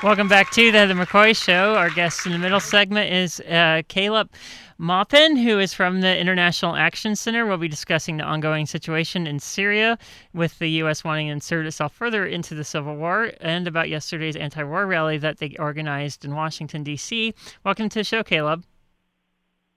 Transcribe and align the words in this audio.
Welcome 0.00 0.28
back 0.28 0.52
to 0.52 0.70
the 0.70 0.78
Heather 0.78 0.94
McCoy 0.94 1.36
Show. 1.36 1.74
Our 1.74 1.90
guest 1.90 2.24
in 2.24 2.30
the 2.30 2.38
middle 2.38 2.60
segment 2.60 3.12
is 3.12 3.40
uh, 3.40 3.82
Caleb 3.88 4.30
Maupin, 4.78 5.36
who 5.36 5.58
is 5.58 5.74
from 5.74 6.02
the 6.02 6.16
International 6.16 6.76
Action 6.76 7.16
Center. 7.16 7.44
We'll 7.44 7.58
be 7.58 7.66
discussing 7.66 8.16
the 8.16 8.22
ongoing 8.22 8.64
situation 8.66 9.26
in 9.26 9.40
Syria, 9.40 9.98
with 10.32 10.56
the 10.60 10.70
U.S. 10.70 11.02
wanting 11.02 11.26
to 11.26 11.32
insert 11.32 11.66
itself 11.66 11.94
further 11.94 12.24
into 12.24 12.54
the 12.54 12.62
civil 12.62 12.94
war, 12.94 13.32
and 13.40 13.66
about 13.66 13.88
yesterday's 13.88 14.36
anti 14.36 14.62
war 14.62 14.86
rally 14.86 15.18
that 15.18 15.38
they 15.38 15.56
organized 15.58 16.24
in 16.24 16.32
Washington, 16.32 16.84
D.C. 16.84 17.34
Welcome 17.64 17.88
to 17.88 17.98
the 17.98 18.04
show, 18.04 18.22
Caleb. 18.22 18.64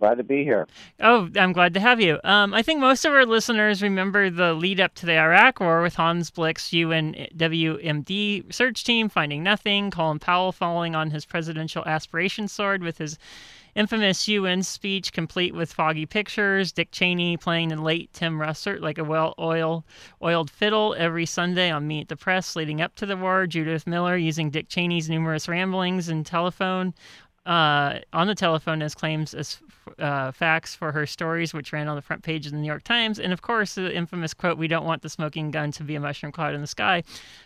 Glad 0.02 0.18
to 0.18 0.23
be 0.23 0.43
here. 0.43 0.68
Oh, 0.99 1.29
I'm 1.36 1.54
glad 1.54 1.75
to 1.75 1.79
have 1.79 2.02
you. 2.02 2.20
Um, 2.23 2.55
I 2.55 2.63
think 2.63 2.79
most 2.79 3.05
of 3.05 3.13
our 3.13 3.23
listeners 3.23 3.84
remember 3.84 4.31
the 4.31 4.55
lead 4.55 4.79
up 4.79 4.95
to 4.95 5.05
the 5.05 5.16
Iraq 5.16 5.59
War 5.59 5.84
with 5.84 5.93
Hans 5.93 6.31
Blix, 6.31 6.71
UNWMD 6.71 8.48
research 8.48 8.84
team 8.84 9.09
finding 9.09 9.43
nothing, 9.43 9.91
Colin 9.91 10.17
Powell 10.17 10.53
falling 10.53 10.95
on 10.95 11.11
his 11.11 11.23
presidential 11.23 11.84
aspiration 11.85 12.48
sword 12.48 12.81
with 12.81 12.98
his 12.98 13.20
infamous 13.76 14.27
UN 14.27 14.63
speech, 14.63 15.13
complete 15.13 15.53
with 15.53 15.71
foggy 15.71 16.07
pictures, 16.07 16.71
Dick 16.71 16.90
Cheney 16.90 17.38
playing 17.38 17.70
the 17.70 17.79
late 17.79 18.12
Tim 18.12 18.40
Russert 18.40 18.81
like 18.81 18.98
a 18.98 19.04
well 19.04 19.35
oiled 19.38 19.84
oiled 20.20 20.49
fiddle 20.49 20.95
every 20.98 21.27
Sunday 21.27 21.70
on 21.70 21.88
Meet 21.88 22.09
the 22.09 22.15
Press 22.15 22.55
leading 22.55 22.81
up 22.81 22.95
to 22.95 23.05
the 23.05 23.15
war, 23.15 23.45
Judith 23.45 23.85
Miller 23.85 24.18
using 24.18 24.49
Dick 24.49 24.68
Cheney's 24.68 25.12
numerous 25.12 25.48
ramblings 25.48 26.09
and 26.09 26.26
telephone 26.26 26.95
uh, 27.45 28.00
on 28.13 28.27
the 28.27 28.36
telephone 28.36 28.81
as 28.81 28.94
claims 28.94 29.34
as 29.34 29.58
uh, 29.98 30.32
facts 30.32 30.76
for 30.76 30.91
her 30.91 31.05
stories, 31.05 31.54
which 31.54 31.73
ran 31.73 31.88
on 31.88 31.95
the 31.95 32.02
front 32.02 32.22
page 32.22 32.45
of 32.45 32.52
the 32.52 32.58
New 32.58 32.68
York 32.68 32.84
Times. 32.84 33.20
And 33.20 33.34
of 33.34 33.41
course, 33.41 33.76
the 33.76 33.95
infamous 33.95 34.34
quote, 34.34 34.58
We 34.58 34.68
don't 34.68 34.86
want 34.86 35.02
the 35.02 35.09
smoking 35.09 35.49
gun 35.49 35.72
to 35.73 35.84
be 35.84 35.96
a 35.96 35.99
mushroom 35.99 36.32
cloud 36.32 36.54
in 36.54 36.62
the 36.62 36.68
sky. 36.68 37.04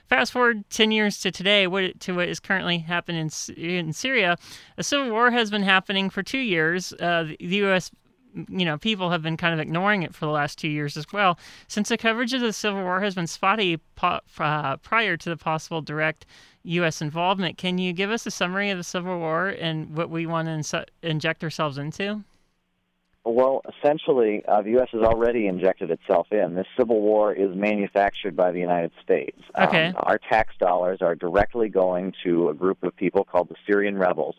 Fast 0.07 0.33
forward 0.33 0.69
10 0.69 0.91
years 0.91 1.19
to 1.19 1.31
today, 1.31 1.65
what, 1.67 1.99
to 2.01 2.15
what 2.15 2.27
is 2.27 2.39
currently 2.39 2.79
happening 2.79 3.29
in, 3.47 3.55
in 3.55 3.93
Syria. 3.93 4.37
A 4.77 4.83
civil 4.83 5.09
war 5.11 5.31
has 5.31 5.49
been 5.49 5.63
happening 5.63 6.09
for 6.09 6.23
two 6.23 6.39
years. 6.39 6.93
Uh, 6.93 7.23
the, 7.23 7.37
the 7.39 7.55
U.S 7.57 7.91
you 8.49 8.65
know, 8.65 8.77
people 8.77 9.11
have 9.11 9.21
been 9.21 9.37
kind 9.37 9.53
of 9.53 9.59
ignoring 9.59 10.03
it 10.03 10.13
for 10.13 10.25
the 10.25 10.31
last 10.31 10.57
two 10.57 10.67
years 10.67 10.97
as 10.97 11.05
well. 11.13 11.39
Since 11.67 11.89
the 11.89 11.97
coverage 11.97 12.33
of 12.33 12.41
the 12.41 12.53
Civil 12.53 12.83
War 12.83 12.99
has 13.01 13.15
been 13.15 13.27
spotty 13.27 13.77
po- 13.95 14.19
uh, 14.39 14.77
prior 14.77 15.15
to 15.17 15.29
the 15.29 15.37
possible 15.37 15.81
direct 15.81 16.25
U.S. 16.65 17.01
involvement, 17.01 17.57
can 17.57 17.77
you 17.77 17.93
give 17.93 18.09
us 18.09 18.25
a 18.25 18.31
summary 18.31 18.69
of 18.69 18.77
the 18.77 18.83
Civil 18.83 19.19
War 19.19 19.49
and 19.49 19.95
what 19.95 20.09
we 20.09 20.25
want 20.25 20.65
to 20.65 20.85
inject 21.01 21.43
ourselves 21.43 21.77
into? 21.77 22.23
Well, 23.23 23.63
essentially, 23.67 24.43
uh, 24.47 24.61
the 24.61 24.71
U.S. 24.71 24.89
has 24.91 25.01
already 25.01 25.47
injected 25.47 25.89
itself 25.89 26.27
in. 26.31 26.53
This 26.53 26.67
civil 26.77 27.01
war 27.01 27.33
is 27.33 27.55
manufactured 27.55 28.35
by 28.35 28.51
the 28.51 28.59
United 28.59 28.91
States. 29.03 29.41
Okay. 29.59 29.87
Um, 29.87 29.95
our 29.97 30.19
tax 30.19 30.53
dollars 30.59 30.99
are 31.01 31.15
directly 31.15 31.67
going 31.67 32.13
to 32.23 32.49
a 32.49 32.53
group 32.53 32.83
of 32.83 32.95
people 32.95 33.23
called 33.23 33.49
the 33.49 33.55
Syrian 33.65 33.97
rebels 33.97 34.35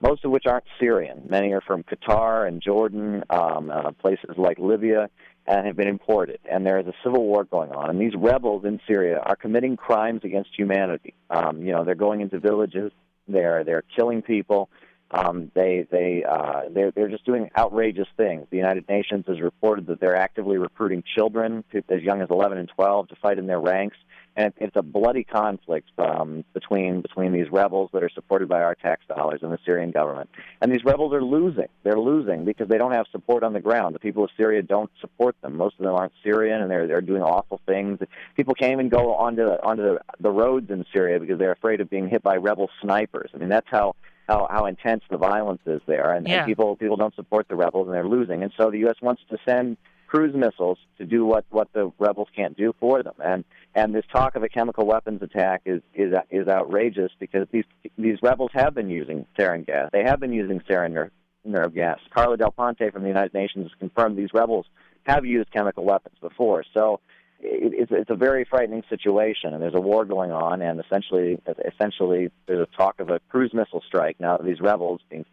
most 0.00 0.24
of 0.24 0.30
which 0.30 0.44
aren't 0.46 0.64
Syrian. 0.80 1.22
Many 1.28 1.52
are 1.52 1.60
from 1.60 1.82
Qatar 1.82 2.46
and 2.46 2.62
Jordan, 2.62 3.24
um, 3.30 3.70
uh, 3.70 3.92
places 3.92 4.36
like 4.36 4.58
Libya, 4.58 5.10
and 5.46 5.66
have 5.66 5.76
been 5.76 5.88
imported. 5.88 6.40
And 6.50 6.64
there 6.66 6.78
is 6.78 6.86
a 6.86 6.94
civil 7.02 7.24
war 7.24 7.44
going 7.44 7.72
on. 7.72 7.90
And 7.90 8.00
these 8.00 8.14
rebels 8.16 8.64
in 8.64 8.80
Syria 8.86 9.18
are 9.18 9.36
committing 9.36 9.76
crimes 9.76 10.20
against 10.24 10.50
humanity. 10.56 11.14
Um, 11.30 11.62
you 11.62 11.72
know, 11.72 11.84
they're 11.84 11.94
going 11.94 12.20
into 12.20 12.38
villages, 12.38 12.92
they're 13.26 13.64
they're 13.64 13.84
killing 13.96 14.22
people. 14.22 14.68
Um, 15.10 15.50
they 15.54 15.86
they 15.90 16.24
uh, 16.24 16.62
they're 16.70 16.90
they're 16.90 17.08
just 17.08 17.24
doing 17.24 17.50
outrageous 17.56 18.08
things. 18.16 18.46
The 18.50 18.56
United 18.56 18.88
Nations 18.88 19.24
has 19.26 19.40
reported 19.40 19.86
that 19.86 20.00
they're 20.00 20.16
actively 20.16 20.58
recruiting 20.58 21.02
children 21.14 21.64
as 21.88 22.02
young 22.02 22.20
as 22.20 22.28
11 22.30 22.58
and 22.58 22.68
12 22.68 23.08
to 23.08 23.16
fight 23.16 23.38
in 23.38 23.46
their 23.46 23.60
ranks 23.60 23.96
and 24.38 24.54
it's 24.58 24.76
a 24.76 24.82
bloody 24.82 25.24
conflict 25.24 25.90
um, 25.98 26.44
between 26.54 27.00
between 27.00 27.32
these 27.32 27.50
rebels 27.50 27.90
that 27.92 28.04
are 28.04 28.08
supported 28.08 28.48
by 28.48 28.62
our 28.62 28.76
tax 28.76 29.02
dollars 29.08 29.40
and 29.42 29.52
the 29.52 29.58
Syrian 29.66 29.90
government. 29.90 30.30
And 30.62 30.72
these 30.72 30.84
rebels 30.84 31.12
are 31.12 31.22
losing. 31.22 31.66
They're 31.82 31.98
losing 31.98 32.44
because 32.44 32.68
they 32.68 32.78
don't 32.78 32.92
have 32.92 33.06
support 33.10 33.42
on 33.42 33.52
the 33.52 33.60
ground. 33.60 33.96
The 33.96 33.98
people 33.98 34.22
of 34.22 34.30
Syria 34.36 34.62
don't 34.62 34.90
support 35.00 35.34
them. 35.42 35.56
Most 35.56 35.74
of 35.80 35.84
them 35.84 35.94
aren't 35.94 36.12
Syrian, 36.22 36.62
and 36.62 36.70
they're 36.70 36.86
they're 36.86 37.00
doing 37.00 37.22
awful 37.22 37.60
things. 37.66 37.98
People 38.36 38.54
can't 38.54 38.72
even 38.72 38.88
go 38.88 39.12
onto 39.16 39.42
onto 39.42 39.82
the, 39.82 40.00
the 40.20 40.30
roads 40.30 40.70
in 40.70 40.84
Syria 40.92 41.18
because 41.18 41.40
they're 41.40 41.52
afraid 41.52 41.80
of 41.80 41.90
being 41.90 42.08
hit 42.08 42.22
by 42.22 42.36
rebel 42.36 42.70
snipers. 42.80 43.30
I 43.34 43.38
mean, 43.38 43.48
that's 43.48 43.68
how 43.68 43.96
how, 44.28 44.46
how 44.50 44.66
intense 44.66 45.02
the 45.10 45.16
violence 45.16 45.62
is 45.66 45.80
there, 45.86 46.12
and, 46.12 46.28
yeah. 46.28 46.38
and 46.38 46.46
people 46.46 46.76
people 46.76 46.96
don't 46.96 47.14
support 47.14 47.48
the 47.48 47.56
rebels, 47.56 47.86
and 47.86 47.94
they're 47.94 48.06
losing. 48.06 48.42
And 48.42 48.52
so 48.56 48.70
the 48.70 48.78
U.S. 48.80 48.96
wants 49.00 49.22
to 49.30 49.38
send 49.46 49.76
cruise 50.06 50.34
missiles 50.34 50.78
to 50.98 51.04
do 51.04 51.24
what 51.24 51.44
what 51.50 51.68
the 51.72 51.92
rebels 51.98 52.28
can't 52.34 52.56
do 52.56 52.74
for 52.78 53.02
them. 53.02 53.14
And 53.24 53.44
and 53.74 53.94
this 53.94 54.04
talk 54.12 54.36
of 54.36 54.42
a 54.42 54.48
chemical 54.48 54.86
weapons 54.86 55.22
attack 55.22 55.62
is 55.64 55.82
is 55.94 56.12
is 56.30 56.48
outrageous 56.48 57.12
because 57.18 57.46
these 57.52 57.64
these 57.96 58.18
rebels 58.22 58.50
have 58.54 58.74
been 58.74 58.90
using 58.90 59.26
sarin 59.38 59.66
gas. 59.66 59.90
They 59.92 60.04
have 60.04 60.20
been 60.20 60.32
using 60.32 60.60
sarin 60.60 60.92
nerve, 60.92 61.10
nerve 61.44 61.74
gas. 61.74 61.98
Carla 62.10 62.36
Del 62.36 62.52
Ponte 62.52 62.92
from 62.92 63.02
the 63.02 63.08
United 63.08 63.34
Nations 63.34 63.70
has 63.70 63.78
confirmed 63.78 64.16
these 64.18 64.34
rebels 64.34 64.66
have 65.04 65.24
used 65.24 65.50
chemical 65.50 65.84
weapons 65.84 66.16
before. 66.20 66.64
So 66.74 67.00
it's 67.40 67.92
it's 67.92 68.10
a 68.10 68.16
very 68.16 68.44
frightening 68.44 68.82
situation, 68.88 69.54
and 69.54 69.62
there's 69.62 69.74
a 69.74 69.80
war 69.80 70.04
going 70.04 70.32
on, 70.32 70.62
and 70.62 70.80
essentially 70.80 71.38
essentially 71.66 72.30
there's 72.46 72.66
a 72.72 72.76
talk 72.76 73.00
of 73.00 73.10
a 73.10 73.20
cruise 73.28 73.52
missile 73.54 73.82
strike 73.86 74.18
now. 74.18 74.36
These 74.38 74.60
rebels 74.60 75.00
being 75.08 75.24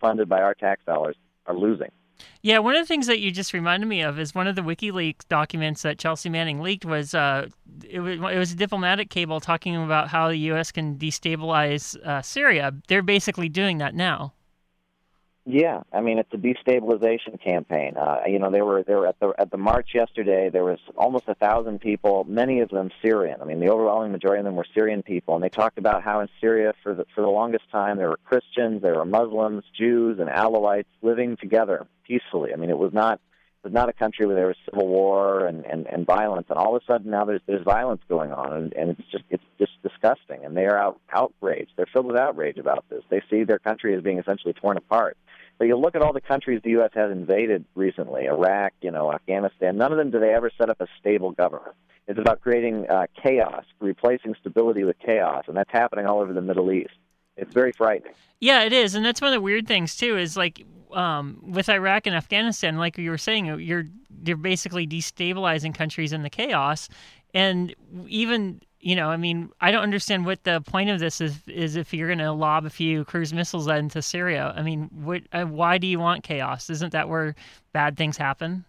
funded 0.00 0.28
by 0.28 0.40
our 0.40 0.54
tax 0.54 0.84
dollars 0.84 1.16
are 1.46 1.56
losing. 1.56 1.90
Yeah, 2.42 2.58
one 2.58 2.74
of 2.74 2.82
the 2.82 2.86
things 2.86 3.06
that 3.06 3.20
you 3.20 3.30
just 3.30 3.52
reminded 3.52 3.86
me 3.86 4.02
of 4.02 4.18
is 4.18 4.34
one 4.34 4.46
of 4.46 4.54
the 4.54 4.62
WikiLeaks 4.62 5.26
documents 5.28 5.82
that 5.82 5.98
Chelsea 5.98 6.28
Manning 6.28 6.60
leaked 6.60 6.84
was 6.84 7.14
uh, 7.14 7.48
it 7.88 8.00
was 8.00 8.18
it 8.18 8.38
was 8.38 8.52
a 8.52 8.56
diplomatic 8.56 9.10
cable 9.10 9.40
talking 9.40 9.76
about 9.76 10.08
how 10.08 10.28
the 10.28 10.36
U.S. 10.36 10.72
can 10.72 10.96
destabilize 10.96 11.96
uh, 12.04 12.22
Syria. 12.22 12.72
They're 12.88 13.02
basically 13.02 13.48
doing 13.48 13.78
that 13.78 13.94
now. 13.94 14.32
Yeah, 15.52 15.80
I 15.92 16.00
mean 16.00 16.18
it's 16.18 16.32
a 16.32 16.36
destabilization 16.36 17.42
campaign. 17.42 17.96
Uh, 17.96 18.20
you 18.26 18.38
know, 18.38 18.52
they 18.52 18.62
were 18.62 18.84
they 18.84 18.94
were 18.94 19.08
at 19.08 19.18
the 19.18 19.32
at 19.36 19.50
the 19.50 19.56
march 19.56 19.90
yesterday. 19.94 20.48
There 20.48 20.62
was 20.62 20.78
almost 20.96 21.24
a 21.26 21.34
thousand 21.34 21.80
people, 21.80 22.24
many 22.28 22.60
of 22.60 22.68
them 22.68 22.90
Syrian. 23.02 23.42
I 23.42 23.44
mean, 23.44 23.58
the 23.58 23.68
overwhelming 23.68 24.12
majority 24.12 24.40
of 24.40 24.44
them 24.44 24.54
were 24.54 24.66
Syrian 24.72 25.02
people, 25.02 25.34
and 25.34 25.42
they 25.42 25.48
talked 25.48 25.78
about 25.78 26.04
how 26.04 26.20
in 26.20 26.28
Syria 26.40 26.72
for 26.84 26.94
the 26.94 27.04
for 27.16 27.22
the 27.22 27.28
longest 27.28 27.64
time 27.72 27.96
there 27.96 28.10
were 28.10 28.20
Christians, 28.24 28.80
there 28.80 28.94
were 28.94 29.04
Muslims, 29.04 29.64
Jews, 29.76 30.20
and 30.20 30.28
Alawites 30.28 30.84
living 31.02 31.36
together 31.36 31.84
peacefully. 32.06 32.52
I 32.52 32.56
mean, 32.56 32.70
it 32.70 32.78
was 32.78 32.92
not 32.92 33.14
it 33.14 33.66
was 33.66 33.74
not 33.74 33.88
a 33.88 33.92
country 33.92 34.26
where 34.26 34.36
there 34.36 34.46
was 34.46 34.56
civil 34.64 34.86
war 34.86 35.46
and, 35.46 35.66
and, 35.66 35.86
and 35.88 36.06
violence, 36.06 36.46
and 36.48 36.58
all 36.58 36.76
of 36.76 36.82
a 36.82 36.92
sudden 36.92 37.10
now 37.10 37.24
there's 37.24 37.42
there's 37.46 37.64
violence 37.64 38.02
going 38.08 38.30
on, 38.30 38.52
and, 38.52 38.72
and 38.74 38.90
it's 38.90 39.10
just 39.10 39.24
it's 39.30 39.42
just 39.58 39.72
disgusting, 39.82 40.44
and 40.44 40.56
they 40.56 40.66
are 40.66 40.78
out, 40.78 41.00
outraged. 41.12 41.72
They're 41.76 41.88
filled 41.92 42.06
with 42.06 42.16
outrage 42.16 42.58
about 42.58 42.84
this. 42.88 43.02
They 43.10 43.20
see 43.28 43.42
their 43.42 43.58
country 43.58 43.96
as 43.96 44.02
being 44.02 44.18
essentially 44.18 44.52
torn 44.52 44.76
apart. 44.76 45.16
But 45.60 45.68
you 45.68 45.76
look 45.76 45.94
at 45.94 46.00
all 46.00 46.14
the 46.14 46.22
countries 46.22 46.62
the 46.64 46.70
U.S. 46.70 46.92
has 46.94 47.12
invaded 47.12 47.66
recently, 47.74 48.24
Iraq, 48.24 48.72
you 48.80 48.90
know, 48.90 49.12
Afghanistan. 49.12 49.76
None 49.76 49.92
of 49.92 49.98
them 49.98 50.10
do 50.10 50.18
they 50.18 50.32
ever 50.32 50.50
set 50.56 50.70
up 50.70 50.80
a 50.80 50.86
stable 50.98 51.32
government. 51.32 51.74
It's 52.08 52.18
about 52.18 52.40
creating 52.40 52.88
uh, 52.88 53.08
chaos, 53.22 53.66
replacing 53.78 54.36
stability 54.40 54.84
with 54.84 54.98
chaos, 54.98 55.44
and 55.48 55.56
that's 55.58 55.70
happening 55.70 56.06
all 56.06 56.20
over 56.20 56.32
the 56.32 56.40
Middle 56.40 56.72
East. 56.72 56.94
It's 57.36 57.52
very 57.52 57.72
frightening. 57.72 58.14
Yeah, 58.40 58.62
it 58.62 58.72
is, 58.72 58.94
and 58.94 59.04
that's 59.04 59.20
one 59.20 59.28
of 59.28 59.34
the 59.34 59.40
weird 59.42 59.68
things 59.68 59.96
too. 59.96 60.16
Is 60.16 60.34
like 60.34 60.64
um, 60.94 61.42
with 61.46 61.68
Iraq 61.68 62.06
and 62.06 62.16
Afghanistan, 62.16 62.78
like 62.78 62.96
you 62.96 63.10
were 63.10 63.18
saying, 63.18 63.44
you're 63.60 63.84
you're 64.24 64.38
basically 64.38 64.86
destabilizing 64.86 65.74
countries 65.74 66.14
in 66.14 66.22
the 66.22 66.30
chaos, 66.30 66.88
and 67.34 67.74
even 68.08 68.62
you 68.80 68.96
know, 68.96 69.08
I 69.08 69.16
mean, 69.16 69.50
I 69.60 69.70
don't 69.70 69.82
understand 69.82 70.24
what 70.24 70.42
the 70.44 70.60
point 70.62 70.90
of 70.90 70.98
this 70.98 71.20
is. 71.20 71.38
Is 71.46 71.76
if 71.76 71.92
you're 71.92 72.08
going 72.08 72.18
to 72.18 72.32
lob 72.32 72.64
a 72.64 72.70
few 72.70 73.04
cruise 73.04 73.32
missiles 73.32 73.68
into 73.68 74.00
Syria? 74.02 74.54
I 74.56 74.62
mean, 74.62 74.90
what, 74.92 75.22
uh, 75.32 75.44
why 75.44 75.78
do 75.78 75.86
you 75.86 75.98
want 75.98 76.24
chaos? 76.24 76.70
Isn't 76.70 76.92
that 76.92 77.08
where 77.08 77.34
bad 77.72 77.96
things 77.96 78.16
happen? 78.16 78.64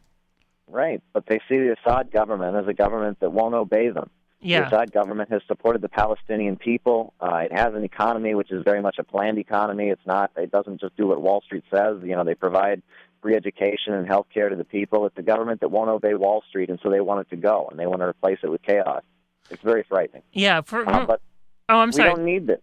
Right, 0.68 1.02
but 1.14 1.26
they 1.26 1.40
see 1.50 1.58
the 1.58 1.76
Assad 1.80 2.12
government 2.12 2.56
as 2.56 2.68
a 2.68 2.74
government 2.74 3.20
that 3.20 3.32
won't 3.32 3.56
obey 3.56 3.90
them. 3.90 4.10
Yeah. 4.42 4.62
The 4.62 4.68
Assad 4.68 4.92
government 4.92 5.30
has 5.32 5.42
supported 5.48 5.82
the 5.82 5.90
Palestinian 5.90 6.56
people. 6.56 7.14
Uh, 7.20 7.44
it 7.46 7.54
has 7.54 7.74
an 7.74 7.84
economy 7.84 8.36
which 8.36 8.52
is 8.52 8.64
very 8.64 8.82
much 8.82 8.98
a 8.98 9.04
planned 9.04 9.38
economy. 9.38 9.90
It's 9.90 10.06
not. 10.06 10.32
It 10.36 10.52
doesn't 10.52 10.80
just 10.82 10.96
do 10.98 11.08
what 11.08 11.22
Wall 11.22 11.42
Street 11.42 11.64
says. 11.74 11.98
You 12.04 12.16
know, 12.16 12.24
they 12.24 12.36
provide 12.36 12.82
free 13.22 13.36
education 13.36 13.94
and 13.94 14.08
health 14.08 14.28
care 14.34 14.50
to 14.50 14.56
the 14.56 14.64
people. 14.64 15.06
It's 15.06 15.18
a 15.18 15.22
government 15.22 15.62
that 15.62 15.70
won't 15.70 15.90
obey 15.90 16.16
Wall 16.16 16.44
Street, 16.50 16.70
and 16.70 16.80
so 16.82 16.90
they 16.90 17.02
want 17.02 17.22
it 17.22 17.30
to 17.30 17.36
go, 17.36 17.68
and 17.70 17.80
they 17.80 17.86
want 17.86 18.02
to 18.02 18.08
replace 18.08 18.40
it 18.42 18.50
with 18.50 18.64
chaos. 18.64 19.04
It's 19.52 19.62
very 19.62 19.84
frightening. 19.84 20.24
Yeah, 20.34 20.62
for, 20.62 20.88
uh, 20.88 21.06
but 21.06 21.22
oh, 21.70 21.78
I'm 21.78 21.92
sorry. 21.92 22.10
We 22.10 22.16
don't 22.16 22.26
need 22.26 22.48
this. 22.48 22.62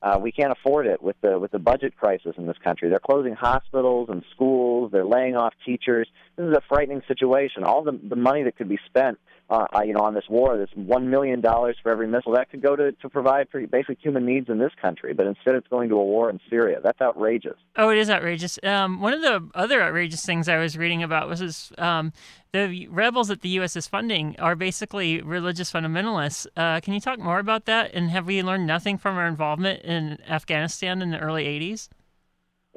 Uh, 0.00 0.18
we 0.22 0.30
can't 0.30 0.52
afford 0.52 0.86
it 0.86 1.02
with 1.02 1.16
the 1.22 1.38
with 1.38 1.50
the 1.50 1.58
budget 1.58 1.96
crisis 1.96 2.34
in 2.38 2.46
this 2.46 2.58
country. 2.62 2.88
They're 2.88 3.00
closing 3.00 3.34
hospitals 3.34 4.08
and 4.10 4.22
schools. 4.32 4.92
They're 4.92 5.04
laying 5.04 5.36
off 5.36 5.54
teachers. 5.66 6.08
This 6.36 6.46
is 6.46 6.52
a 6.52 6.62
frightening 6.68 7.02
situation. 7.08 7.64
All 7.64 7.82
the 7.82 7.98
the 8.08 8.16
money 8.16 8.44
that 8.44 8.56
could 8.56 8.68
be 8.68 8.78
spent 8.86 9.18
uh, 9.50 9.66
you 9.84 9.94
know, 9.94 10.00
on 10.00 10.14
this 10.14 10.28
war, 10.28 10.58
this 10.58 10.68
one 10.74 11.08
million 11.08 11.40
dollars 11.40 11.76
for 11.82 11.90
every 11.90 12.06
missile 12.06 12.32
that 12.32 12.50
could 12.50 12.60
go 12.60 12.76
to 12.76 12.92
to 12.92 13.08
provide 13.08 13.48
for 13.48 13.66
basic 13.66 13.98
human 13.98 14.26
needs 14.26 14.48
in 14.48 14.58
this 14.58 14.72
country, 14.80 15.14
but 15.14 15.26
instead 15.26 15.54
it's 15.54 15.68
going 15.68 15.88
to 15.88 15.94
a 15.94 16.04
war 16.04 16.28
in 16.28 16.38
Syria. 16.50 16.80
That's 16.82 17.00
outrageous. 17.00 17.56
Oh, 17.76 17.88
it 17.88 17.98
is 17.98 18.10
outrageous. 18.10 18.58
Um, 18.62 19.00
one 19.00 19.14
of 19.14 19.22
the 19.22 19.48
other 19.54 19.82
outrageous 19.82 20.24
things 20.24 20.48
I 20.48 20.58
was 20.58 20.76
reading 20.76 21.02
about 21.02 21.28
was 21.28 21.40
this, 21.40 21.72
um, 21.78 22.12
the 22.52 22.88
rebels 22.88 23.28
that 23.28 23.40
the 23.40 23.48
U.S. 23.50 23.74
is 23.74 23.86
funding 23.86 24.36
are 24.38 24.54
basically 24.54 25.22
religious 25.22 25.72
fundamentalists. 25.72 26.46
Uh, 26.54 26.80
can 26.80 26.92
you 26.92 27.00
talk 27.00 27.18
more 27.18 27.38
about 27.38 27.64
that? 27.64 27.94
And 27.94 28.10
have 28.10 28.26
we 28.26 28.42
learned 28.42 28.66
nothing 28.66 28.98
from 28.98 29.16
our 29.16 29.26
involvement 29.26 29.82
in 29.82 30.18
Afghanistan 30.28 31.00
in 31.00 31.10
the 31.10 31.18
early 31.18 31.44
'80s? 31.44 31.88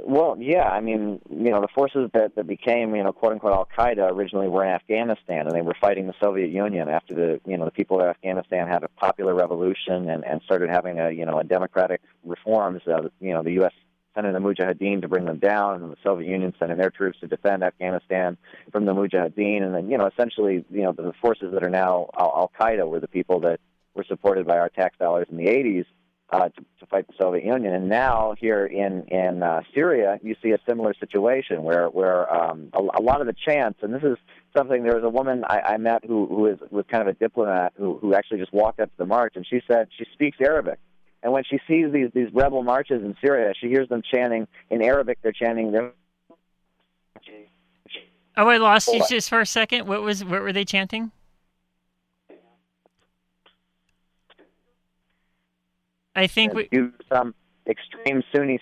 Well, 0.03 0.35
yeah, 0.39 0.67
I 0.67 0.81
mean, 0.81 1.21
you 1.29 1.51
know, 1.51 1.61
the 1.61 1.67
forces 1.67 2.09
that, 2.13 2.35
that 2.35 2.47
became, 2.47 2.95
you 2.95 3.03
know, 3.03 3.13
quote 3.13 3.33
unquote 3.33 3.53
Al 3.53 3.67
Qaeda 3.77 4.11
originally 4.11 4.47
were 4.47 4.65
in 4.65 4.71
Afghanistan, 4.71 5.45
and 5.45 5.51
they 5.51 5.61
were 5.61 5.75
fighting 5.79 6.07
the 6.07 6.15
Soviet 6.19 6.49
Union 6.49 6.89
after 6.89 7.13
the, 7.13 7.41
you 7.45 7.55
know, 7.55 7.65
the 7.65 7.71
people 7.71 7.99
of 8.01 8.07
Afghanistan 8.07 8.67
had 8.67 8.83
a 8.83 8.87
popular 8.87 9.35
revolution 9.35 10.09
and, 10.09 10.25
and 10.25 10.41
started 10.43 10.69
having 10.69 10.99
a, 10.99 11.11
you 11.11 11.25
know, 11.25 11.37
a 11.37 11.43
democratic 11.43 12.01
reforms. 12.23 12.81
Uh, 12.87 13.09
you 13.19 13.31
know, 13.31 13.43
the 13.43 13.51
U.S. 13.53 13.73
sent 14.15 14.25
in 14.25 14.33
the 14.33 14.39
Mujahideen 14.39 15.01
to 15.01 15.07
bring 15.07 15.25
them 15.25 15.37
down, 15.37 15.83
and 15.83 15.91
the 15.91 15.97
Soviet 16.03 16.27
Union 16.27 16.53
sent 16.57 16.71
in 16.71 16.79
their 16.79 16.89
troops 16.89 17.19
to 17.19 17.27
defend 17.27 17.63
Afghanistan 17.63 18.37
from 18.71 18.85
the 18.85 18.93
Mujahideen, 18.93 19.61
and 19.61 19.75
then, 19.75 19.89
you 19.91 19.99
know, 19.99 20.07
essentially, 20.07 20.65
you 20.71 20.81
know, 20.81 20.93
the 20.93 21.13
forces 21.21 21.53
that 21.53 21.63
are 21.63 21.69
now 21.69 22.09
Al 22.17 22.51
Qaeda 22.59 22.87
were 22.87 22.99
the 22.99 23.07
people 23.07 23.39
that 23.41 23.59
were 23.93 24.05
supported 24.05 24.47
by 24.47 24.57
our 24.57 24.69
tax 24.69 24.97
dollars 24.97 25.27
in 25.29 25.37
the 25.37 25.45
80s 25.45 25.85
uh, 26.31 26.49
to, 26.49 26.65
to 26.79 26.85
fight 26.85 27.07
the 27.07 27.13
Soviet 27.21 27.43
Union. 27.43 27.73
And 27.73 27.89
now 27.89 28.35
here 28.39 28.65
in 28.65 29.03
in 29.07 29.43
uh, 29.43 29.61
Syria, 29.73 30.19
you 30.23 30.35
see 30.41 30.51
a 30.51 30.59
similar 30.67 30.93
situation 30.93 31.63
where 31.63 31.89
where 31.89 32.33
um, 32.33 32.69
a, 32.73 32.79
a 32.99 33.01
lot 33.01 33.21
of 33.21 33.27
the 33.27 33.35
chants, 33.45 33.79
and 33.81 33.93
this 33.93 34.03
is 34.03 34.17
something. 34.55 34.83
There 34.83 34.95
was 34.95 35.03
a 35.03 35.09
woman 35.09 35.43
I, 35.45 35.59
I 35.59 35.77
met 35.77 36.05
who 36.05 36.25
who 36.27 36.47
is 36.47 36.59
was 36.69 36.85
kind 36.89 37.01
of 37.01 37.07
a 37.07 37.13
diplomat 37.13 37.73
who 37.77 37.97
who 37.99 38.13
actually 38.13 38.39
just 38.39 38.53
walked 38.53 38.79
up 38.79 38.89
to 38.89 38.97
the 38.97 39.05
march, 39.05 39.33
and 39.35 39.45
she 39.45 39.61
said 39.67 39.89
she 39.97 40.05
speaks 40.13 40.37
Arabic. 40.41 40.79
And 41.23 41.31
when 41.31 41.43
she 41.43 41.59
sees 41.67 41.91
these 41.91 42.09
these 42.13 42.33
rebel 42.33 42.63
marches 42.63 43.03
in 43.03 43.15
Syria, 43.21 43.53
she 43.59 43.67
hears 43.67 43.89
them 43.89 44.01
chanting 44.01 44.47
in 44.69 44.81
Arabic. 44.81 45.19
They're 45.21 45.31
chanting 45.31 45.71
their. 45.71 45.93
Oh, 48.37 48.47
I 48.47 48.57
lost 48.57 48.87
you 48.87 49.03
just 49.07 49.29
for 49.29 49.41
a 49.41 49.45
second. 49.45 49.87
What 49.87 50.01
was 50.01 50.23
what 50.23 50.41
were 50.41 50.53
they 50.53 50.65
chanting? 50.65 51.11
I 56.15 56.27
think 56.27 56.53
we 56.53 56.67
do 56.71 56.91
some 57.11 57.33
extreme 57.67 58.23
Sunni 58.33 58.59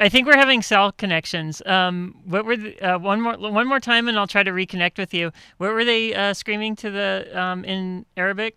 I 0.00 0.08
think 0.08 0.28
we're 0.28 0.36
having 0.36 0.62
cell 0.62 0.92
connections. 0.92 1.60
Um, 1.66 2.20
what 2.24 2.44
were 2.44 2.56
the, 2.56 2.80
uh, 2.80 2.98
one 2.98 3.20
more 3.20 3.36
one 3.36 3.66
more 3.66 3.80
time, 3.80 4.06
and 4.06 4.16
I'll 4.16 4.28
try 4.28 4.44
to 4.44 4.52
reconnect 4.52 4.96
with 4.96 5.12
you. 5.12 5.32
What 5.56 5.72
were 5.72 5.84
they 5.84 6.14
uh, 6.14 6.34
screaming 6.34 6.76
to 6.76 6.90
the 6.90 7.28
um, 7.34 7.64
in 7.64 8.06
Arabic? 8.16 8.56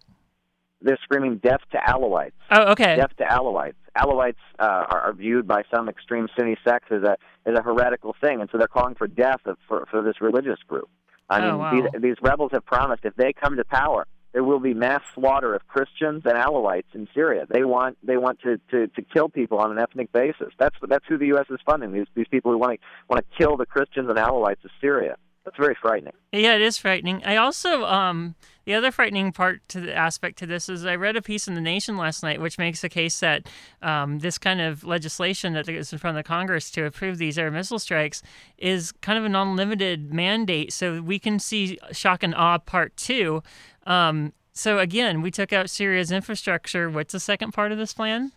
They're 0.81 0.99
screaming 1.03 1.37
"Death 1.37 1.61
to 1.71 1.77
Alawites." 1.79 2.33
Oh, 2.51 2.71
okay. 2.73 2.95
Death 2.95 3.15
to 3.17 3.23
Alawites. 3.23 3.73
Alawites 3.97 4.35
uh, 4.59 4.85
are, 4.89 5.01
are, 5.01 5.13
viewed 5.13 5.47
by 5.47 5.63
some 5.73 5.89
extreme 5.89 6.27
Sunni 6.37 6.57
sects 6.63 6.91
as 6.91 7.01
a 7.01 7.17
as 7.47 7.57
a 7.57 7.63
heretical 7.63 8.15
thing, 8.21 8.39
and 8.39 8.49
so 8.51 8.59
they're 8.59 8.67
calling 8.67 8.93
for 8.93 9.07
death 9.07 9.41
of, 9.45 9.57
for 9.67 9.87
for 9.89 10.03
this 10.03 10.21
religious 10.21 10.59
group. 10.67 10.89
I 11.27 11.39
oh, 11.39 11.51
mean, 11.51 11.57
wow. 11.59 11.71
these, 11.71 12.01
these 12.01 12.15
rebels 12.21 12.51
have 12.53 12.65
promised 12.65 13.05
if 13.05 13.15
they 13.15 13.33
come 13.33 13.55
to 13.55 13.63
power, 13.65 14.05
there 14.33 14.43
will 14.43 14.59
be 14.59 14.73
mass 14.73 15.01
slaughter 15.13 15.53
of 15.53 15.67
Christians 15.67 16.23
and 16.25 16.35
Alawites 16.35 16.93
in 16.93 17.07
Syria. 17.13 17.45
They 17.49 17.63
want 17.63 17.97
they 18.03 18.17
want 18.17 18.39
to, 18.41 18.59
to, 18.71 18.87
to 18.87 19.01
kill 19.01 19.29
people 19.29 19.57
on 19.57 19.71
an 19.71 19.79
ethnic 19.79 20.11
basis. 20.11 20.53
That's 20.57 20.75
that's 20.87 21.05
who 21.07 21.17
the 21.17 21.27
U.S. 21.27 21.47
is 21.49 21.59
funding. 21.65 21.91
These 21.91 22.07
these 22.15 22.27
people 22.29 22.51
who 22.51 22.57
want 22.57 22.79
to 22.79 22.87
want 23.09 23.25
to 23.25 23.37
kill 23.37 23.57
the 23.57 23.65
Christians 23.65 24.09
and 24.09 24.17
Alawites 24.17 24.63
of 24.63 24.71
Syria. 24.79 25.17
That's 25.43 25.57
very 25.57 25.75
frightening. 25.81 26.13
Yeah, 26.31 26.53
it 26.53 26.61
is 26.61 26.77
frightening. 26.77 27.23
I 27.25 27.37
also 27.37 27.83
um 27.85 28.35
the 28.65 28.75
other 28.75 28.91
frightening 28.91 29.31
part 29.31 29.67
to 29.69 29.81
the 29.81 29.95
aspect 29.95 30.37
to 30.39 30.45
this 30.45 30.69
is 30.69 30.85
I 30.85 30.95
read 30.95 31.15
a 31.15 31.21
piece 31.21 31.47
in 31.47 31.55
the 31.55 31.61
Nation 31.61 31.97
last 31.97 32.21
night 32.21 32.39
which 32.39 32.59
makes 32.59 32.81
the 32.81 32.89
case 32.89 33.19
that 33.21 33.49
um, 33.81 34.19
this 34.19 34.37
kind 34.37 34.61
of 34.61 34.83
legislation 34.83 35.53
that 35.53 35.67
is 35.67 35.91
in 35.91 35.97
front 35.97 36.15
of 36.15 36.23
the 36.23 36.27
Congress 36.27 36.69
to 36.71 36.85
approve 36.85 37.17
these 37.17 37.39
air 37.39 37.49
missile 37.49 37.79
strikes 37.79 38.21
is 38.59 38.91
kind 39.01 39.17
of 39.17 39.25
an 39.25 39.35
unlimited 39.35 40.13
mandate. 40.13 40.71
So 40.73 41.01
we 41.01 41.17
can 41.17 41.39
see 41.39 41.79
shock 41.91 42.21
and 42.21 42.35
awe 42.35 42.59
part 42.59 42.95
two. 42.95 43.41
Um, 43.85 44.33
so 44.53 44.79
again, 44.79 45.21
we 45.21 45.31
took 45.31 45.53
out 45.53 45.69
Syria's 45.69 46.11
infrastructure. 46.11 46.89
What's 46.89 47.13
the 47.13 47.19
second 47.19 47.51
part 47.51 47.71
of 47.71 47.77
this 47.77 47.93
plan? 47.93 48.31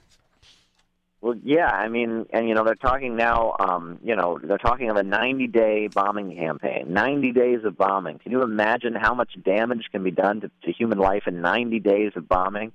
Well, 1.20 1.36
yeah, 1.42 1.68
I 1.68 1.88
mean, 1.88 2.26
and 2.34 2.46
you 2.46 2.54
know, 2.54 2.64
they're 2.64 2.74
talking 2.74 3.16
now. 3.16 3.56
Um, 3.58 3.98
you 4.04 4.14
know, 4.14 4.38
they're 4.42 4.58
talking 4.58 4.90
of 4.90 4.96
a 4.96 5.02
90-day 5.02 5.88
bombing 5.88 6.36
campaign. 6.36 6.92
90 6.92 7.32
days 7.32 7.64
of 7.64 7.78
bombing. 7.78 8.18
Can 8.18 8.30
you 8.30 8.42
imagine 8.42 8.94
how 8.94 9.14
much 9.14 9.32
damage 9.42 9.88
can 9.90 10.02
be 10.02 10.10
done 10.10 10.42
to, 10.42 10.50
to 10.64 10.72
human 10.72 10.98
life 10.98 11.22
in 11.26 11.40
90 11.40 11.80
days 11.80 12.12
of 12.14 12.28
bombing? 12.28 12.72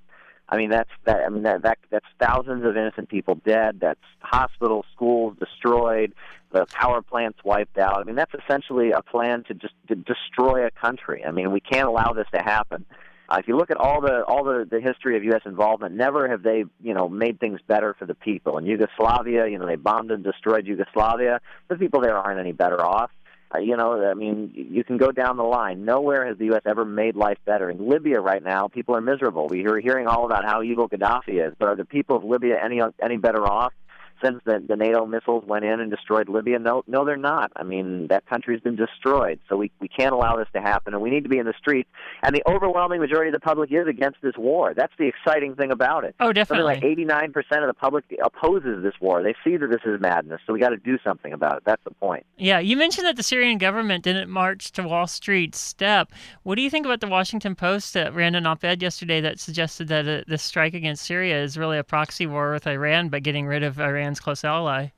I 0.50 0.56
mean, 0.56 0.70
that's 0.70 0.90
that. 1.04 1.20
I 1.24 1.28
mean, 1.28 1.44
that, 1.44 1.62
that 1.62 1.78
that's 1.90 2.06
thousands 2.20 2.64
of 2.64 2.76
innocent 2.76 3.08
people 3.08 3.36
dead. 3.36 3.78
That's 3.80 4.00
hospitals, 4.20 4.84
schools 4.92 5.36
destroyed, 5.38 6.12
the 6.52 6.66
power 6.66 7.02
plants 7.02 7.38
wiped 7.44 7.78
out. 7.78 8.00
I 8.00 8.04
mean, 8.04 8.16
that's 8.16 8.34
essentially 8.34 8.90
a 8.90 9.02
plan 9.02 9.44
to 9.44 9.54
just 9.54 9.74
to 9.88 9.94
destroy 9.94 10.66
a 10.66 10.70
country. 10.70 11.24
I 11.24 11.30
mean, 11.30 11.52
we 11.52 11.60
can't 11.60 11.86
allow 11.86 12.12
this 12.12 12.26
to 12.34 12.42
happen. 12.42 12.84
Uh, 13.28 13.36
if 13.38 13.46
you 13.46 13.56
look 13.56 13.70
at 13.70 13.76
all 13.76 14.00
the 14.00 14.24
all 14.24 14.42
the, 14.42 14.66
the 14.68 14.80
history 14.80 15.16
of 15.16 15.22
U.S. 15.24 15.42
involvement, 15.46 15.94
never 15.94 16.28
have 16.28 16.42
they 16.42 16.64
you 16.82 16.94
know 16.94 17.08
made 17.08 17.38
things 17.38 17.60
better 17.66 17.94
for 17.96 18.06
the 18.06 18.14
people. 18.14 18.58
In 18.58 18.66
Yugoslavia, 18.66 19.46
you 19.46 19.58
know 19.58 19.66
they 19.66 19.76
bombed 19.76 20.10
and 20.10 20.24
destroyed 20.24 20.66
Yugoslavia. 20.66 21.40
The 21.68 21.76
people 21.76 22.00
there 22.00 22.16
aren't 22.16 22.40
any 22.40 22.52
better 22.52 22.84
off. 22.84 23.12
Uh, 23.52 23.58
you 23.58 23.76
know, 23.76 24.08
I 24.08 24.14
mean, 24.14 24.52
you 24.54 24.84
can 24.84 24.96
go 24.96 25.10
down 25.10 25.36
the 25.36 25.42
line. 25.42 25.84
Nowhere 25.84 26.26
has 26.26 26.38
the 26.38 26.46
U.S. 26.46 26.62
ever 26.66 26.84
made 26.84 27.16
life 27.16 27.38
better. 27.44 27.68
In 27.68 27.88
Libya 27.88 28.20
right 28.20 28.42
now, 28.42 28.68
people 28.68 28.94
are 28.94 29.00
miserable. 29.00 29.48
We 29.48 29.66
are 29.66 29.80
hearing 29.80 30.06
all 30.06 30.24
about 30.24 30.44
how 30.44 30.62
evil 30.62 30.88
Gaddafi 30.88 31.44
is, 31.48 31.54
but 31.58 31.68
are 31.68 31.76
the 31.76 31.84
people 31.84 32.16
of 32.16 32.24
Libya 32.24 32.56
any 32.62 32.80
any 33.02 33.16
better 33.16 33.44
off? 33.44 33.72
Since 34.22 34.40
the, 34.44 34.62
the 34.66 34.76
NATO 34.76 35.06
missiles 35.06 35.44
went 35.46 35.64
in 35.64 35.80
and 35.80 35.90
destroyed 35.90 36.28
Libya? 36.28 36.58
No, 36.58 36.82
no, 36.86 37.04
they're 37.04 37.16
not. 37.16 37.52
I 37.56 37.62
mean, 37.62 38.08
that 38.08 38.26
country's 38.26 38.60
been 38.60 38.76
destroyed. 38.76 39.40
So 39.48 39.56
we 39.56 39.70
we 39.80 39.88
can't 39.88 40.12
allow 40.12 40.36
this 40.36 40.48
to 40.54 40.60
happen, 40.60 40.94
and 40.94 41.02
we 41.02 41.10
need 41.10 41.22
to 41.24 41.28
be 41.28 41.38
in 41.38 41.46
the 41.46 41.54
streets. 41.58 41.88
And 42.22 42.34
the 42.34 42.42
overwhelming 42.46 43.00
majority 43.00 43.28
of 43.28 43.34
the 43.34 43.40
public 43.40 43.72
is 43.72 43.86
against 43.86 44.18
this 44.22 44.36
war. 44.36 44.74
That's 44.74 44.92
the 44.98 45.06
exciting 45.06 45.54
thing 45.54 45.70
about 45.70 46.04
it. 46.04 46.14
Oh, 46.20 46.32
definitely. 46.32 46.74
Something 46.74 46.88
like 46.88 46.92
89 46.92 47.32
percent 47.32 47.62
of 47.62 47.68
the 47.68 47.74
public 47.74 48.04
opposes 48.22 48.82
this 48.82 48.94
war. 49.00 49.22
They 49.22 49.34
see 49.44 49.56
that 49.56 49.68
this 49.68 49.82
is 49.84 50.00
madness. 50.00 50.40
So 50.46 50.52
we 50.52 50.60
got 50.60 50.70
to 50.70 50.76
do 50.76 50.98
something 51.04 51.32
about 51.32 51.58
it. 51.58 51.62
That's 51.64 51.82
the 51.84 51.92
point. 51.92 52.26
Yeah, 52.36 52.58
you 52.58 52.76
mentioned 52.76 53.06
that 53.06 53.16
the 53.16 53.22
Syrian 53.22 53.58
government 53.58 54.04
didn't 54.04 54.30
march 54.30 54.72
to 54.72 54.82
Wall 54.82 55.06
Street 55.06 55.54
step. 55.54 56.12
What 56.42 56.56
do 56.56 56.62
you 56.62 56.70
think 56.70 56.86
about 56.86 57.00
the 57.00 57.08
Washington 57.08 57.54
Post 57.54 57.94
that 57.94 58.14
ran 58.14 58.34
an 58.34 58.46
op-ed 58.46 58.82
yesterday 58.82 59.20
that 59.20 59.38
suggested 59.38 59.88
that 59.88 60.06
uh, 60.08 60.22
this 60.26 60.42
strike 60.42 60.74
against 60.74 61.04
Syria 61.04 61.42
is 61.42 61.58
really 61.58 61.78
a 61.78 61.84
proxy 61.84 62.26
war 62.26 62.52
with 62.52 62.66
Iran 62.66 63.08
by 63.08 63.20
getting 63.20 63.46
rid 63.46 63.62
of 63.62 63.78
Iran's 64.10 64.18
close 64.18 64.42
ally? 64.42 64.88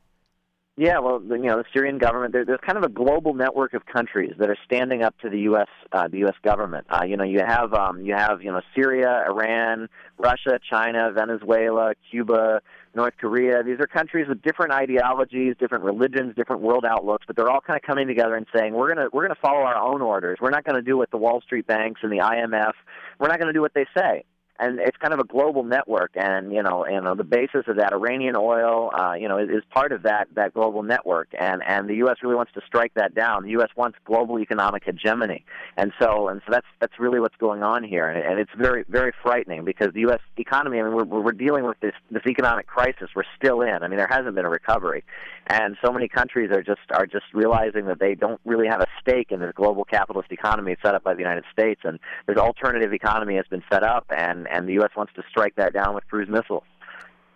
Yeah, 0.78 1.00
well, 1.00 1.20
you 1.22 1.36
know, 1.36 1.58
the 1.58 1.64
Syrian 1.74 1.98
government. 1.98 2.32
There, 2.32 2.46
there's 2.46 2.60
kind 2.64 2.78
of 2.78 2.84
a 2.84 2.88
global 2.88 3.34
network 3.34 3.74
of 3.74 3.84
countries 3.84 4.32
that 4.38 4.48
are 4.48 4.56
standing 4.64 5.02
up 5.02 5.14
to 5.18 5.28
the 5.28 5.40
U.S. 5.40 5.68
Uh, 5.92 6.08
the 6.08 6.20
U.S. 6.20 6.34
government. 6.42 6.86
Uh, 6.88 7.04
you 7.04 7.18
know, 7.18 7.24
you 7.24 7.40
have 7.46 7.74
um, 7.74 8.00
you 8.00 8.14
have 8.14 8.42
you 8.42 8.50
know 8.50 8.62
Syria, 8.74 9.22
Iran, 9.28 9.90
Russia, 10.16 10.58
China, 10.70 11.12
Venezuela, 11.12 11.92
Cuba, 12.10 12.62
North 12.94 13.12
Korea. 13.20 13.62
These 13.62 13.80
are 13.80 13.86
countries 13.86 14.28
with 14.28 14.40
different 14.40 14.72
ideologies, 14.72 15.56
different 15.60 15.84
religions, 15.84 16.34
different 16.36 16.62
world 16.62 16.86
outlooks, 16.88 17.26
but 17.26 17.36
they're 17.36 17.50
all 17.50 17.60
kind 17.60 17.76
of 17.76 17.82
coming 17.82 18.08
together 18.08 18.34
and 18.34 18.46
saying 18.56 18.72
we're 18.72 18.88
gonna 18.94 19.08
we're 19.12 19.28
gonna 19.28 19.40
follow 19.42 19.60
our 19.60 19.76
own 19.76 20.00
orders. 20.00 20.38
We're 20.40 20.48
not 20.48 20.64
to 20.76 20.82
do 20.82 20.96
what 20.96 21.10
the 21.10 21.18
Wall 21.18 21.42
Street 21.42 21.66
banks 21.66 22.00
and 22.02 22.10
the 22.10 22.20
IMF. 22.20 22.72
We're 23.18 23.28
not 23.28 23.36
to 23.48 23.52
do 23.52 23.60
what 23.60 23.74
they 23.74 23.84
say 23.94 24.24
and 24.62 24.78
it's 24.78 24.96
kind 24.96 25.12
of 25.12 25.18
a 25.18 25.24
global 25.24 25.64
network 25.64 26.12
and 26.14 26.52
you 26.52 26.62
know 26.62 26.84
and 26.84 27.18
the 27.18 27.24
basis 27.24 27.64
of 27.66 27.76
that 27.76 27.92
Iranian 27.92 28.36
oil 28.36 28.90
uh, 28.98 29.14
you 29.14 29.28
know 29.28 29.38
is, 29.38 29.48
is 29.50 29.62
part 29.70 29.92
of 29.92 30.04
that 30.04 30.28
that 30.34 30.54
global 30.54 30.82
network 30.82 31.28
and 31.38 31.62
and 31.66 31.88
the 31.88 31.96
US 31.96 32.18
really 32.22 32.36
wants 32.36 32.52
to 32.52 32.60
strike 32.66 32.94
that 32.94 33.14
down. 33.14 33.42
The 33.42 33.50
US 33.60 33.70
wants 33.76 33.98
global 34.04 34.38
economic 34.38 34.84
hegemony 34.84 35.44
and 35.76 35.92
so 36.00 36.28
and 36.28 36.40
so 36.46 36.52
that's 36.52 36.66
that's 36.80 36.98
really 36.98 37.18
what's 37.18 37.36
going 37.36 37.62
on 37.62 37.82
here 37.82 38.08
and, 38.08 38.24
and 38.24 38.38
it's 38.38 38.50
very 38.56 38.84
very 38.88 39.12
frightening 39.22 39.64
because 39.64 39.92
the 39.92 40.00
US 40.08 40.20
economy 40.36 40.78
I 40.80 40.84
mean 40.84 40.94
we're 40.94 41.04
we're 41.04 41.32
dealing 41.32 41.64
with 41.64 41.80
this 41.80 41.94
this 42.10 42.22
economic 42.26 42.66
crisis 42.66 43.10
we're 43.16 43.24
still 43.36 43.62
in. 43.62 43.82
I 43.82 43.88
mean 43.88 43.98
there 43.98 44.08
hasn't 44.08 44.34
been 44.36 44.46
a 44.46 44.50
recovery 44.50 45.02
and 45.48 45.76
so 45.84 45.92
many 45.92 46.06
countries 46.06 46.50
are 46.52 46.62
just 46.62 46.80
are 46.90 47.06
just 47.06 47.26
realizing 47.34 47.86
that 47.86 47.98
they 47.98 48.14
don't 48.14 48.40
really 48.44 48.68
have 48.68 48.80
a 48.80 48.86
stake 49.00 49.32
in 49.32 49.40
this 49.40 49.52
global 49.56 49.84
capitalist 49.84 50.30
economy 50.30 50.76
set 50.82 50.94
up 50.94 51.02
by 51.02 51.14
the 51.14 51.20
United 51.20 51.44
States 51.52 51.80
and 51.82 51.98
this 52.26 52.36
alternative 52.36 52.92
economy 52.92 53.34
has 53.34 53.46
been 53.50 53.62
set 53.72 53.82
up 53.82 54.06
and 54.16 54.46
and 54.52 54.68
the 54.68 54.74
U.S. 54.74 54.90
wants 54.96 55.12
to 55.14 55.22
strike 55.28 55.56
that 55.56 55.72
down 55.72 55.94
with 55.94 56.06
cruise 56.08 56.28
missiles. 56.28 56.64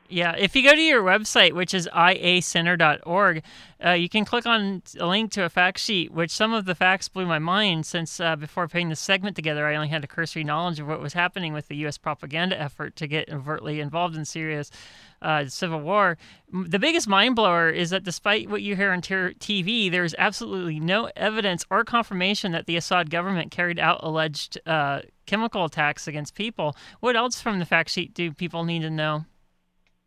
Yeah, 0.08 0.34
if 0.38 0.54
you 0.54 0.62
go 0.62 0.74
to 0.74 0.80
your 0.80 1.02
website, 1.02 1.52
which 1.52 1.74
is 1.74 1.88
iacenter.org, 1.92 3.42
uh, 3.84 3.90
you 3.90 4.08
can 4.08 4.24
click 4.24 4.46
on 4.46 4.82
a 4.98 5.06
link 5.06 5.32
to 5.32 5.44
a 5.44 5.48
fact 5.48 5.78
sheet, 5.78 6.12
which 6.12 6.30
some 6.30 6.52
of 6.52 6.64
the 6.64 6.74
facts 6.74 7.08
blew 7.08 7.26
my 7.26 7.38
mind 7.38 7.86
since 7.86 8.20
uh, 8.20 8.36
before 8.36 8.68
putting 8.68 8.88
this 8.88 9.00
segment 9.00 9.34
together, 9.34 9.66
I 9.66 9.74
only 9.74 9.88
had 9.88 10.04
a 10.04 10.06
cursory 10.06 10.44
knowledge 10.44 10.78
of 10.78 10.86
what 10.86 11.00
was 11.00 11.12
happening 11.12 11.52
with 11.52 11.68
the 11.68 11.76
U.S. 11.78 11.98
propaganda 11.98 12.60
effort 12.60 12.94
to 12.96 13.06
get 13.06 13.30
overtly 13.30 13.80
involved 13.80 14.16
in 14.16 14.24
Syria's 14.24 14.70
uh, 15.22 15.46
civil 15.46 15.80
war. 15.80 16.16
The 16.52 16.78
biggest 16.78 17.08
mind 17.08 17.34
blower 17.34 17.68
is 17.68 17.90
that 17.90 18.04
despite 18.04 18.48
what 18.48 18.62
you 18.62 18.76
hear 18.76 18.92
on 18.92 19.02
ter- 19.02 19.32
TV, 19.32 19.90
there 19.90 20.04
is 20.04 20.14
absolutely 20.18 20.78
no 20.78 21.10
evidence 21.16 21.64
or 21.70 21.84
confirmation 21.84 22.52
that 22.52 22.66
the 22.66 22.76
Assad 22.76 23.10
government 23.10 23.50
carried 23.50 23.78
out 23.78 24.00
alleged 24.02 24.58
uh, 24.66 25.00
chemical 25.26 25.64
attacks 25.64 26.06
against 26.06 26.34
people. 26.34 26.76
What 27.00 27.16
else 27.16 27.40
from 27.40 27.58
the 27.58 27.66
fact 27.66 27.90
sheet 27.90 28.14
do 28.14 28.32
people 28.32 28.64
need 28.64 28.82
to 28.82 28.90
know? 28.90 29.24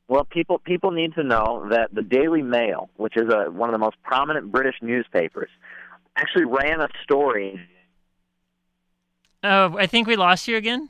Well, 0.10 0.24
people 0.26 0.58
people 0.58 0.90
need 0.90 1.14
to 1.14 1.24
know 1.24 1.68
that 1.70 1.94
the 1.94 2.02
Daily 2.02 2.42
Mail, 2.42 2.90
which 2.98 3.16
is 3.16 3.32
a, 3.32 3.50
one 3.52 3.70
of 3.70 3.74
the 3.74 3.78
most 3.80 3.96
prominent 4.04 4.52
British 4.52 4.76
newspapers, 4.82 5.50
actually 6.18 6.46
ran 6.46 6.82
a 6.82 6.88
story. 7.04 7.62
Oh, 9.44 9.78
I 9.78 9.86
think 9.86 10.08
we 10.08 10.16
lost 10.16 10.48
you 10.48 10.58
again. 10.58 10.90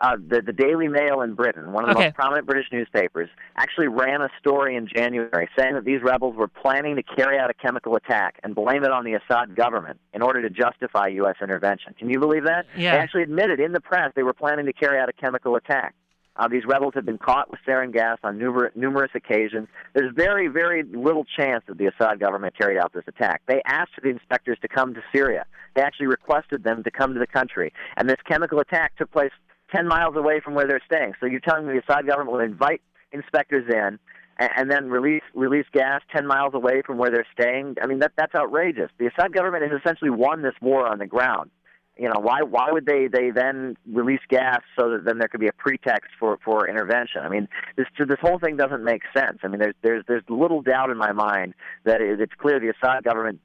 Uh, 0.00 0.16
the 0.16 0.42
the 0.42 0.52
Daily 0.52 0.88
Mail 0.88 1.20
in 1.20 1.34
Britain, 1.34 1.72
one 1.72 1.84
of 1.84 1.90
the 1.90 1.96
Okay. 1.96 2.08
most 2.08 2.16
prominent 2.16 2.46
British 2.48 2.66
newspapers, 2.72 3.30
actually 3.56 3.86
ran 3.86 4.20
a 4.20 4.28
story 4.40 4.74
in 4.76 4.88
January 4.88 5.48
saying 5.56 5.74
that 5.74 5.84
these 5.84 6.02
rebels 6.02 6.34
were 6.34 6.48
planning 6.48 6.96
to 6.96 7.04
carry 7.04 7.38
out 7.38 7.48
a 7.48 7.54
chemical 7.54 7.94
attack 7.94 8.40
and 8.42 8.56
blame 8.56 8.82
it 8.82 8.90
on 8.90 9.04
the 9.04 9.14
Assad 9.14 9.54
government 9.54 10.00
in 10.12 10.20
order 10.20 10.42
to 10.42 10.50
justify 10.50 11.06
U.S. 11.06 11.36
intervention. 11.40 11.94
Can 11.96 12.10
you 12.10 12.18
believe 12.18 12.44
that? 12.44 12.66
Yeah. 12.76 12.90
They 12.96 12.98
actually 12.98 13.22
admitted 13.22 13.60
in 13.60 13.70
the 13.72 13.80
press 13.80 14.12
they 14.16 14.24
were 14.24 14.34
planning 14.34 14.66
to 14.66 14.72
carry 14.72 14.98
out 14.98 15.08
a 15.08 15.12
chemical 15.14 15.54
attack. 15.54 15.94
Uh, 16.38 16.48
these 16.48 16.64
rebels 16.66 16.92
have 16.94 17.06
been 17.06 17.18
caught 17.18 17.50
with 17.50 17.60
sarin 17.66 17.92
gas 17.92 18.18
on 18.22 18.38
numer- 18.38 18.74
numerous 18.76 19.10
occasions. 19.14 19.68
There's 19.94 20.12
very, 20.14 20.48
very 20.48 20.82
little 20.82 21.24
chance 21.24 21.64
that 21.66 21.78
the 21.78 21.86
Assad 21.86 22.20
government 22.20 22.56
carried 22.58 22.78
out 22.78 22.92
this 22.92 23.04
attack. 23.06 23.42
They 23.46 23.62
asked 23.64 23.92
the 24.02 24.10
inspectors 24.10 24.58
to 24.62 24.68
come 24.68 24.94
to 24.94 25.02
Syria. 25.12 25.46
They 25.74 25.82
actually 25.82 26.08
requested 26.08 26.64
them 26.64 26.82
to 26.84 26.90
come 26.90 27.14
to 27.14 27.20
the 27.20 27.26
country. 27.26 27.72
And 27.96 28.08
this 28.08 28.18
chemical 28.28 28.60
attack 28.60 28.96
took 28.96 29.10
place 29.10 29.32
10 29.74 29.88
miles 29.88 30.16
away 30.16 30.40
from 30.40 30.54
where 30.54 30.66
they're 30.66 30.82
staying. 30.86 31.14
So 31.20 31.26
you're 31.26 31.40
telling 31.40 31.66
me 31.66 31.74
the 31.74 31.80
Assad 31.80 32.06
government 32.06 32.32
will 32.32 32.44
invite 32.44 32.82
inspectors 33.12 33.64
in 33.68 33.98
and, 34.38 34.50
and 34.56 34.70
then 34.70 34.90
release 34.90 35.22
release 35.34 35.66
gas 35.72 36.02
10 36.14 36.26
miles 36.26 36.54
away 36.54 36.82
from 36.86 36.98
where 36.98 37.10
they're 37.10 37.26
staying? 37.32 37.76
I 37.82 37.86
mean, 37.86 38.00
that 38.00 38.12
that's 38.16 38.34
outrageous. 38.34 38.90
The 38.98 39.06
Assad 39.06 39.32
government 39.32 39.64
has 39.70 39.80
essentially 39.80 40.10
won 40.10 40.42
this 40.42 40.54
war 40.60 40.86
on 40.86 40.98
the 40.98 41.06
ground 41.06 41.50
you 41.98 42.08
know 42.08 42.20
why 42.20 42.42
why 42.42 42.70
would 42.70 42.86
they 42.86 43.08
they 43.08 43.30
then 43.30 43.76
release 43.90 44.20
gas 44.28 44.60
so 44.78 44.90
that 44.90 45.04
then 45.04 45.18
there 45.18 45.28
could 45.28 45.40
be 45.40 45.48
a 45.48 45.52
pretext 45.52 46.10
for 46.18 46.38
for 46.44 46.68
intervention? 46.68 47.22
I 47.22 47.28
mean 47.28 47.48
this 47.76 47.86
this 47.98 48.18
whole 48.20 48.38
thing 48.38 48.56
doesn't 48.56 48.84
make 48.84 49.02
sense. 49.16 49.38
I 49.42 49.48
mean 49.48 49.60
there's 49.60 49.74
there's 49.82 50.04
there's 50.06 50.22
little 50.28 50.62
doubt 50.62 50.90
in 50.90 50.98
my 50.98 51.12
mind 51.12 51.54
that 51.84 52.00
it, 52.00 52.20
it's 52.20 52.34
clear 52.38 52.60
the 52.60 52.68
assad 52.70 53.04
government 53.04 53.40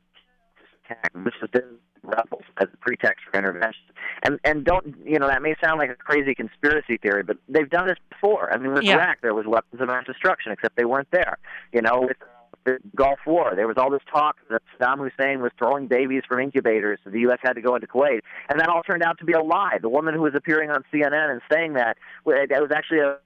attack 0.86 1.12
this 1.14 1.34
has 1.40 1.50
been 1.50 1.78
rebels 2.04 2.44
as 2.60 2.68
a 2.74 2.78
pretext 2.78 3.24
for 3.32 3.38
intervention. 3.38 3.84
And 4.24 4.40
and 4.44 4.66
don't 4.66 4.96
you 5.06 5.20
know 5.20 5.28
that 5.28 5.42
may 5.42 5.56
sound 5.64 5.80
like 5.80 5.90
a 5.90 5.96
crazy 5.96 6.36
conspiracy 6.36 6.98
theory 6.98 7.24
but 7.24 7.38
they've 7.48 7.70
done 7.70 7.88
this 7.88 7.98
before. 8.10 8.52
I 8.54 8.58
mean 8.58 8.74
with 8.74 8.84
Yeah. 8.84 8.96
iraq 8.96 9.22
there 9.22 9.34
was 9.34 9.46
weapons 9.48 9.82
of 9.82 9.88
mass 9.88 10.06
destruction 10.06 10.52
except 10.52 10.76
they 10.76 10.86
weren't 10.86 11.12
there. 11.12 11.38
You 11.72 11.82
know 11.82 12.02
with 12.02 12.18
the 12.66 12.78
Gulf 12.96 13.20
War. 13.26 13.54
There 13.56 13.68
was 13.68 13.78
all 13.78 13.90
this 13.90 14.02
talk 14.12 14.38
that 14.50 14.62
Saddam 14.80 15.00
Hussein 15.00 15.42
was 15.42 15.52
throwing 15.58 15.88
babies 15.88 16.24
from 16.28 16.40
incubators, 16.40 17.00
so 17.04 17.10
the 17.10 17.22
U.S. 17.22 17.40
had 17.42 17.54
to 17.54 17.62
go 17.62 17.76
into 17.76 17.88
Kuwait, 17.88 18.22
and 18.50 18.60
that 18.60 18.70
all 18.70 18.84
turned 18.84 19.04
out 19.04 19.18
to 19.20 19.26
be 19.26 19.34
a 19.34 19.42
lie. 19.42 19.78
The 19.82 19.90
woman 19.90 20.14
who 20.14 20.22
was 20.22 20.34
appearing 20.36 20.70
on 20.70 20.84
CNN 20.94 21.32
and 21.32 21.42
saying 21.52 21.74
that 21.74 21.98
it 22.26 22.62
was 22.62 22.72
actually 22.74 23.00
a 23.00 23.18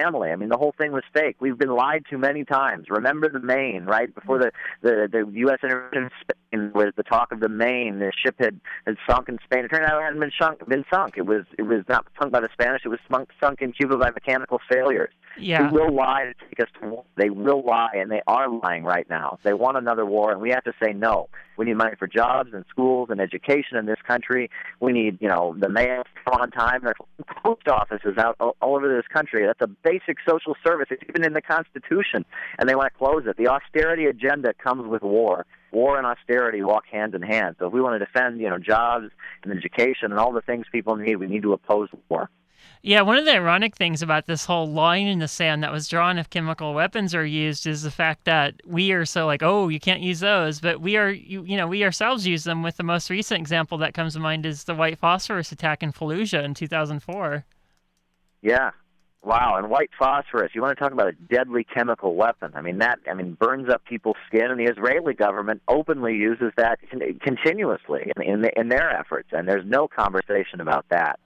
family. 0.00 0.30
I 0.30 0.36
mean, 0.36 0.48
the 0.48 0.56
whole 0.56 0.74
thing 0.78 0.92
was 0.92 1.02
fake. 1.12 1.36
We've 1.40 1.58
been 1.58 1.74
lied 1.74 2.04
to 2.10 2.18
many 2.18 2.44
times. 2.44 2.86
Remember 2.88 3.28
the 3.28 3.40
Maine, 3.40 3.84
right? 3.84 4.14
Before 4.14 4.38
the 4.38 4.52
the, 4.82 5.08
the 5.10 5.30
U.S. 5.40 5.58
intervention 5.62 6.10
was 6.58 6.92
the 6.96 7.02
talk 7.02 7.32
of 7.32 7.40
the 7.40 7.48
Maine. 7.48 7.98
The 7.98 8.12
ship 8.24 8.36
had, 8.38 8.60
had 8.86 8.96
sunk 9.08 9.28
in 9.28 9.38
Spain. 9.44 9.64
It 9.64 9.68
turned 9.68 9.84
out 9.84 10.00
it 10.00 10.04
hadn't 10.04 10.20
been 10.20 10.32
sunk. 10.40 10.66
Been 10.68 10.84
sunk. 10.92 11.14
It 11.16 11.26
was 11.26 11.44
it 11.58 11.62
was 11.62 11.84
not 11.88 12.06
sunk 12.20 12.32
by 12.32 12.40
the 12.40 12.48
Spanish. 12.52 12.82
It 12.84 12.88
was 12.88 13.00
sunk 13.10 13.30
sunk 13.40 13.62
in 13.62 13.72
Cuba 13.72 13.96
by 13.96 14.10
mechanical 14.10 14.60
failures. 14.70 15.12
Yeah. 15.38 15.68
They 15.68 15.72
will 15.72 15.94
lie 15.94 16.24
to 16.24 16.34
take 16.46 16.60
us 16.60 16.68
to 16.80 16.88
war. 16.88 17.04
They 17.16 17.30
will 17.30 17.62
lie, 17.62 17.92
and 17.94 18.10
they 18.10 18.22
are 18.26 18.48
lying 18.48 18.84
right 18.84 19.08
now. 19.08 19.38
They 19.42 19.54
want 19.54 19.76
another 19.76 20.04
war, 20.04 20.30
and 20.30 20.40
we 20.40 20.50
have 20.50 20.64
to 20.64 20.72
say 20.82 20.92
no. 20.92 21.28
We 21.56 21.66
need 21.66 21.76
money 21.76 21.94
for 21.98 22.06
jobs 22.06 22.50
and 22.52 22.64
schools 22.68 23.08
and 23.10 23.20
education 23.20 23.76
in 23.76 23.86
this 23.86 23.98
country. 24.06 24.50
We 24.80 24.92
need, 24.92 25.18
you 25.20 25.28
know, 25.28 25.54
the 25.58 25.68
mail 25.68 26.04
come 26.24 26.40
on 26.40 26.50
time. 26.50 26.80
There's 26.82 26.96
post 27.42 27.68
offices 27.68 28.18
out 28.18 28.36
all, 28.40 28.56
all 28.60 28.76
over 28.76 28.94
this 28.94 29.06
country. 29.12 29.46
That's 29.46 29.60
a 29.60 29.66
basic 29.66 30.18
social 30.28 30.54
service. 30.64 30.88
It's 30.90 31.02
even 31.08 31.24
in 31.24 31.32
the 31.32 31.42
Constitution, 31.42 32.24
and 32.58 32.68
they 32.68 32.74
want 32.74 32.92
to 32.92 32.98
close 32.98 33.24
it. 33.26 33.36
The 33.36 33.48
austerity 33.48 34.06
agenda 34.06 34.54
comes 34.54 34.86
with 34.86 35.02
war. 35.02 35.46
War 35.72 35.98
and 35.98 36.06
austerity 36.06 36.62
walk 36.62 36.86
hand 36.86 37.14
in 37.14 37.22
hand. 37.22 37.56
So 37.58 37.66
if 37.66 37.72
we 37.72 37.80
want 37.80 37.98
to 37.98 38.04
defend, 38.04 38.40
you 38.40 38.48
know, 38.48 38.58
jobs 38.58 39.10
and 39.42 39.52
education 39.52 40.10
and 40.10 40.18
all 40.18 40.32
the 40.32 40.42
things 40.42 40.66
people 40.70 40.96
need, 40.96 41.16
we 41.16 41.26
need 41.26 41.42
to 41.42 41.52
oppose 41.52 41.88
war. 42.08 42.30
Yeah, 42.84 43.02
one 43.02 43.16
of 43.16 43.24
the 43.24 43.34
ironic 43.34 43.76
things 43.76 44.02
about 44.02 44.26
this 44.26 44.44
whole 44.44 44.66
line 44.66 45.06
in 45.06 45.20
the 45.20 45.28
sand 45.28 45.62
that 45.62 45.70
was 45.70 45.86
drawn 45.86 46.18
if 46.18 46.28
chemical 46.28 46.74
weapons 46.74 47.14
are 47.14 47.24
used 47.24 47.64
is 47.64 47.82
the 47.82 47.92
fact 47.92 48.24
that 48.24 48.54
we 48.66 48.90
are 48.90 49.04
so 49.04 49.24
like, 49.24 49.42
oh, 49.42 49.68
you 49.68 49.78
can't 49.78 50.00
use 50.00 50.18
those, 50.18 50.60
but 50.60 50.80
we 50.80 50.96
are, 50.96 51.08
you, 51.08 51.44
you 51.44 51.56
know, 51.56 51.68
we 51.68 51.84
ourselves 51.84 52.26
use 52.26 52.42
them. 52.42 52.62
With 52.62 52.76
the 52.76 52.82
most 52.82 53.08
recent 53.08 53.40
example 53.40 53.78
that 53.78 53.94
comes 53.94 54.14
to 54.14 54.20
mind 54.20 54.44
is 54.44 54.64
the 54.64 54.74
white 54.74 54.98
phosphorus 54.98 55.52
attack 55.52 55.84
in 55.84 55.92
Fallujah 55.92 56.42
in 56.42 56.54
2004. 56.54 57.44
Yeah. 58.42 58.72
Wow, 59.24 59.54
and 59.56 59.70
white 59.70 59.90
phosphorus. 59.96 60.50
You 60.52 60.62
want 60.62 60.76
to 60.76 60.82
talk 60.82 60.92
about 60.92 61.06
a 61.06 61.12
deadly 61.12 61.64
chemical 61.64 62.16
weapon? 62.16 62.52
I 62.56 62.60
mean 62.60 62.78
that. 62.78 62.98
I 63.08 63.14
mean 63.14 63.34
burns 63.34 63.68
up 63.68 63.84
people's 63.84 64.16
skin, 64.26 64.50
and 64.50 64.58
the 64.58 64.64
Israeli 64.64 65.14
government 65.14 65.62
openly 65.68 66.14
uses 66.14 66.52
that 66.56 66.80
continuously 67.20 68.10
in 68.16 68.22
in, 68.22 68.44
in 68.56 68.68
their 68.68 68.90
efforts, 68.90 69.28
and 69.30 69.46
there's 69.46 69.64
no 69.64 69.86
conversation 69.86 70.60
about 70.60 70.86
that. 70.90 71.20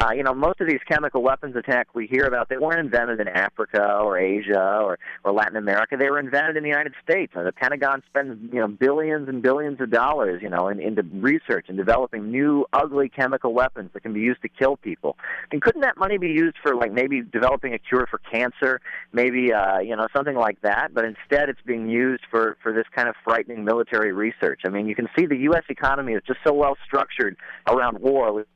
Uh, 0.00 0.12
you 0.12 0.22
know, 0.22 0.32
most 0.32 0.58
of 0.62 0.66
these 0.66 0.80
chemical 0.88 1.22
weapons 1.22 1.54
attacks 1.56 1.90
we 1.94 2.06
hear 2.06 2.24
about, 2.24 2.48
they 2.48 2.56
weren't 2.56 2.80
invented 2.80 3.20
in 3.20 3.28
Africa 3.28 3.98
or 4.02 4.18
Asia 4.18 4.80
or, 4.82 4.98
or 5.24 5.32
Latin 5.32 5.56
America. 5.56 5.94
They 5.98 6.08
were 6.08 6.18
invented 6.18 6.56
in 6.56 6.62
the 6.62 6.70
United 6.70 6.94
States. 7.02 7.32
And 7.36 7.46
the 7.46 7.52
Pentagon 7.52 8.02
spends, 8.08 8.38
you 8.50 8.60
know, 8.60 8.68
billions 8.68 9.28
and 9.28 9.42
billions 9.42 9.78
of 9.78 9.90
dollars, 9.90 10.40
you 10.42 10.48
know, 10.48 10.68
in, 10.68 10.80
into 10.80 11.02
research 11.02 11.66
and 11.68 11.76
developing 11.76 12.30
new 12.30 12.64
ugly 12.72 13.10
chemical 13.10 13.52
weapons 13.52 13.90
that 13.92 14.02
can 14.02 14.14
be 14.14 14.20
used 14.20 14.40
to 14.40 14.48
kill 14.48 14.78
people. 14.78 15.18
And 15.52 15.60
couldn't 15.60 15.82
that 15.82 15.98
money 15.98 16.16
be 16.16 16.28
used 16.28 16.56
for, 16.62 16.74
like, 16.74 16.92
maybe 16.92 17.20
developing 17.20 17.74
a 17.74 17.78
cure 17.78 18.06
for 18.10 18.20
cancer, 18.32 18.80
maybe, 19.12 19.52
uh, 19.52 19.80
you 19.80 19.94
know, 19.94 20.06
something 20.16 20.36
like 20.36 20.62
that? 20.62 20.94
But 20.94 21.04
instead, 21.04 21.50
it's 21.50 21.60
being 21.66 21.90
used 21.90 22.22
for, 22.30 22.56
for 22.62 22.72
this 22.72 22.86
kind 22.96 23.10
of 23.10 23.16
frightening 23.22 23.66
military 23.66 24.12
research. 24.12 24.62
I 24.64 24.70
mean, 24.70 24.86
you 24.86 24.94
can 24.94 25.08
see 25.18 25.26
the 25.26 25.36
U.S. 25.50 25.64
economy 25.68 26.14
is 26.14 26.22
just 26.26 26.40
so 26.42 26.54
well 26.54 26.78
structured 26.86 27.36
around 27.68 27.98
war 27.98 28.46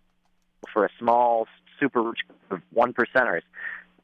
for 0.73 0.85
a 0.85 0.89
small, 0.99 1.47
super 1.79 2.03
rich 2.03 2.21
group 2.29 2.41
of 2.51 2.61
one 2.73 2.93
percenters. 2.93 3.43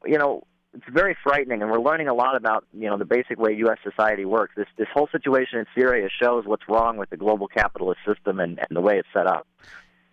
You 0.04 0.18
know, 0.18 0.44
it's 0.74 0.84
very 0.88 1.16
frightening, 1.22 1.62
and 1.62 1.70
we're 1.70 1.80
learning 1.80 2.08
a 2.08 2.14
lot 2.14 2.36
about 2.36 2.64
you 2.72 2.88
know 2.88 2.96
the 2.96 3.04
basic 3.04 3.38
way 3.38 3.54
U.S. 3.54 3.78
society 3.82 4.24
works. 4.24 4.54
This 4.56 4.68
this 4.76 4.88
whole 4.92 5.08
situation 5.10 5.58
in 5.58 5.66
Syria 5.74 6.08
shows 6.22 6.44
what's 6.46 6.68
wrong 6.68 6.96
with 6.96 7.10
the 7.10 7.16
global 7.16 7.48
capitalist 7.48 8.00
system 8.06 8.40
and, 8.40 8.58
and 8.58 8.68
the 8.70 8.80
way 8.80 8.98
it's 8.98 9.08
set 9.12 9.26
up. 9.26 9.46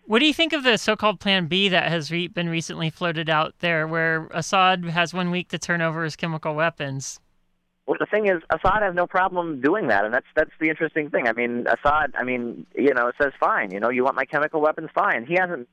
What 0.06 0.20
do 0.20 0.26
you 0.26 0.32
think 0.32 0.54
of 0.54 0.62
the 0.62 0.78
so-called 0.78 1.20
Plan 1.20 1.48
B 1.48 1.68
that 1.68 1.90
has 1.90 2.10
re- 2.10 2.28
been 2.28 2.48
recently 2.48 2.88
floated 2.88 3.28
out 3.28 3.54
there, 3.58 3.86
where 3.86 4.28
Assad 4.32 4.86
has 4.86 5.12
one 5.12 5.30
week 5.30 5.48
to 5.50 5.58
turn 5.58 5.82
over 5.82 6.02
his 6.02 6.16
chemical 6.16 6.54
weapons? 6.54 7.20
Well, 7.86 7.98
the 8.00 8.06
thing 8.06 8.26
is, 8.26 8.42
Assad 8.50 8.82
has 8.82 8.94
no 8.94 9.06
problem 9.06 9.60
doing 9.60 9.88
that, 9.88 10.04
and 10.04 10.12
that's 10.12 10.26
that's 10.34 10.50
the 10.60 10.68
interesting 10.68 11.10
thing. 11.10 11.28
I 11.28 11.32
mean, 11.32 11.66
Assad, 11.66 12.14
I 12.18 12.24
mean, 12.24 12.66
you 12.74 12.92
know, 12.94 13.12
says 13.20 13.32
fine. 13.38 13.70
You 13.70 13.80
know, 13.80 13.90
you 13.90 14.02
want 14.02 14.16
my 14.16 14.24
chemical 14.24 14.60
weapons, 14.60 14.90
fine. 14.94 15.24
He 15.26 15.36
hasn't 15.38 15.68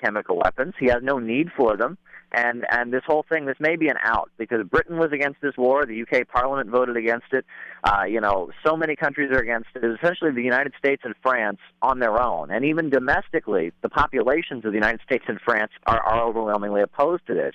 chemical 0.00 0.36
weapons. 0.36 0.74
He 0.78 0.86
has 0.86 1.02
no 1.02 1.18
need 1.18 1.48
for 1.56 1.76
them. 1.76 1.98
And 2.32 2.66
and 2.70 2.92
this 2.92 3.02
whole 3.06 3.24
thing, 3.28 3.46
this 3.46 3.56
may 3.60 3.76
be 3.76 3.88
an 3.88 3.96
out 4.02 4.30
because 4.36 4.66
Britain 4.66 4.98
was 4.98 5.12
against 5.12 5.40
this 5.40 5.56
war. 5.56 5.86
The 5.86 6.02
UK 6.02 6.28
Parliament 6.28 6.70
voted 6.70 6.96
against 6.96 7.32
it. 7.32 7.46
Uh, 7.84 8.02
you 8.02 8.20
know, 8.20 8.50
so 8.66 8.76
many 8.76 8.96
countries 8.96 9.30
are 9.30 9.38
against 9.38 9.68
it. 9.76 9.84
Essentially 9.84 10.32
the 10.32 10.42
United 10.42 10.72
States 10.76 11.02
and 11.04 11.14
France 11.22 11.58
on 11.82 12.00
their 12.00 12.20
own, 12.20 12.50
and 12.50 12.64
even 12.64 12.90
domestically, 12.90 13.72
the 13.82 13.88
populations 13.88 14.64
of 14.64 14.72
the 14.72 14.76
United 14.76 15.00
States 15.02 15.24
and 15.28 15.40
France 15.40 15.70
are, 15.86 16.00
are 16.00 16.28
overwhelmingly 16.28 16.82
opposed 16.82 17.26
to 17.28 17.34
this. 17.34 17.54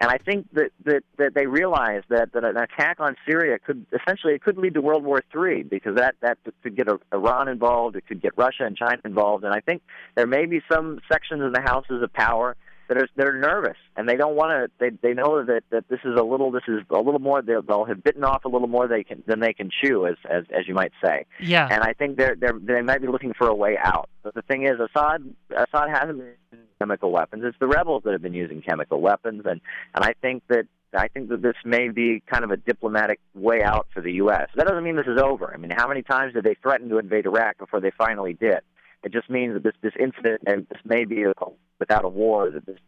And 0.00 0.10
I 0.10 0.18
think 0.18 0.46
that, 0.52 0.70
that, 0.84 1.02
that 1.16 1.34
they 1.34 1.46
realize 1.46 2.02
that, 2.08 2.32
that 2.32 2.44
an 2.44 2.56
attack 2.56 3.00
on 3.00 3.16
Syria 3.28 3.58
could 3.58 3.84
essentially 3.92 4.34
it 4.34 4.42
could 4.42 4.56
lead 4.56 4.74
to 4.74 4.80
World 4.80 5.04
War 5.04 5.22
III 5.34 5.64
because 5.64 5.96
that 5.96 6.14
that 6.20 6.38
could 6.62 6.76
get 6.76 6.88
Iran 7.12 7.48
involved, 7.48 7.96
it 7.96 8.06
could 8.06 8.22
get 8.22 8.32
Russia 8.36 8.64
and 8.64 8.76
China 8.76 9.00
involved, 9.04 9.44
and 9.44 9.52
I 9.52 9.60
think 9.60 9.82
there 10.14 10.26
may 10.26 10.46
be 10.46 10.60
some 10.70 11.00
sections 11.10 11.42
in 11.42 11.52
the 11.52 11.60
houses 11.60 12.02
of 12.02 12.12
power 12.12 12.56
that 12.88 12.96
are 12.96 13.08
that 13.16 13.26
are 13.26 13.38
nervous 13.38 13.76
and 13.96 14.08
they 14.08 14.16
don't 14.16 14.34
want 14.34 14.50
to. 14.50 14.70
They 14.78 14.90
they 14.90 15.14
know 15.14 15.44
that 15.44 15.62
that 15.70 15.88
this 15.88 16.00
is 16.04 16.18
a 16.18 16.22
little 16.22 16.50
this 16.50 16.62
is 16.66 16.80
a 16.90 16.98
little 16.98 17.20
more. 17.20 17.42
They'll, 17.42 17.62
they'll 17.62 17.84
have 17.84 18.02
bitten 18.02 18.24
off 18.24 18.44
a 18.44 18.48
little 18.48 18.68
more 18.68 18.88
they 18.88 19.04
can 19.04 19.22
than 19.26 19.40
they 19.40 19.52
can 19.52 19.70
chew, 19.70 20.06
as 20.06 20.16
as 20.28 20.44
as 20.56 20.66
you 20.66 20.74
might 20.74 20.92
say. 21.04 21.26
Yeah. 21.40 21.68
And 21.70 21.82
I 21.82 21.92
think 21.92 22.16
they're 22.16 22.34
they're 22.34 22.58
they 22.58 22.82
might 22.82 23.02
be 23.02 23.08
looking 23.08 23.34
for 23.34 23.48
a 23.48 23.54
way 23.54 23.76
out. 23.82 24.08
But 24.22 24.34
the 24.34 24.42
thing 24.42 24.64
is, 24.64 24.78
Assad 24.80 25.22
Assad 25.50 25.90
hasn't 25.90 26.18
been 26.18 26.60
chemical 26.78 27.10
weapons. 27.10 27.44
It's 27.44 27.58
the 27.58 27.66
rebels 27.66 28.02
that 28.04 28.12
have 28.12 28.22
been 28.22 28.34
using 28.34 28.62
chemical 28.62 29.00
weapons, 29.00 29.42
and 29.44 29.60
and 29.94 30.04
I 30.04 30.14
think 30.20 30.42
that 30.48 30.66
I 30.94 31.08
think 31.08 31.28
that 31.28 31.42
this 31.42 31.56
may 31.64 31.88
be 31.88 32.22
kind 32.26 32.44
of 32.44 32.50
a 32.50 32.56
diplomatic 32.56 33.20
way 33.34 33.62
out 33.62 33.86
for 33.92 34.00
the 34.00 34.12
U.S. 34.14 34.48
That 34.56 34.66
doesn't 34.66 34.84
mean 34.84 34.96
this 34.96 35.06
is 35.06 35.20
over. 35.20 35.52
I 35.52 35.58
mean, 35.58 35.70
how 35.70 35.88
many 35.88 36.02
times 36.02 36.34
did 36.34 36.44
they 36.44 36.54
threaten 36.62 36.88
to 36.88 36.98
invade 36.98 37.26
Iraq 37.26 37.58
before 37.58 37.80
they 37.80 37.92
finally 37.96 38.34
did? 38.34 38.60
It 39.04 39.12
just 39.12 39.28
means 39.30 39.54
that 39.54 39.62
this 39.62 39.74
this 39.82 39.94
incident 39.98 40.42
and 40.46 40.66
this 40.68 40.80
may 40.84 41.04
be 41.04 41.24
a, 41.24 41.32
without 41.78 42.04
a 42.04 42.08
war 42.08 42.50
that 42.50 42.66
this 42.66 42.78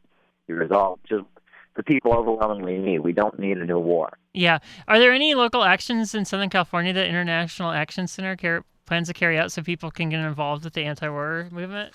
be 0.47 0.55
resolved. 0.55 1.03
Just 1.09 1.25
the 1.77 1.83
people 1.83 2.13
overwhelmingly 2.13 2.79
need. 2.79 3.01
We 3.01 3.13
don't 3.13 3.39
need 3.39 3.59
a 3.59 3.65
new 3.65 3.79
war. 3.79 4.11
Yeah. 4.35 4.59
Are 4.89 4.99
there 4.99 5.13
any 5.13 5.35
local 5.35 5.63
actions 5.63 6.15
in 6.15 6.25
Southern 6.25 6.51
California 6.51 6.93
that 6.93 7.07
International 7.07 7.71
Action 7.71 8.07
Center 8.07 8.37
car- 8.37 8.65
plans 8.87 9.09
to 9.09 9.15
carry 9.15 9.39
out 9.39 9.53
so 9.53 9.63
people 9.63 9.91
can 9.91 10.09
get 10.09 10.21
involved 10.21 10.65
with 10.65 10.75
the 10.75 10.83
anti-war 10.83 11.49
movement? 11.53 11.95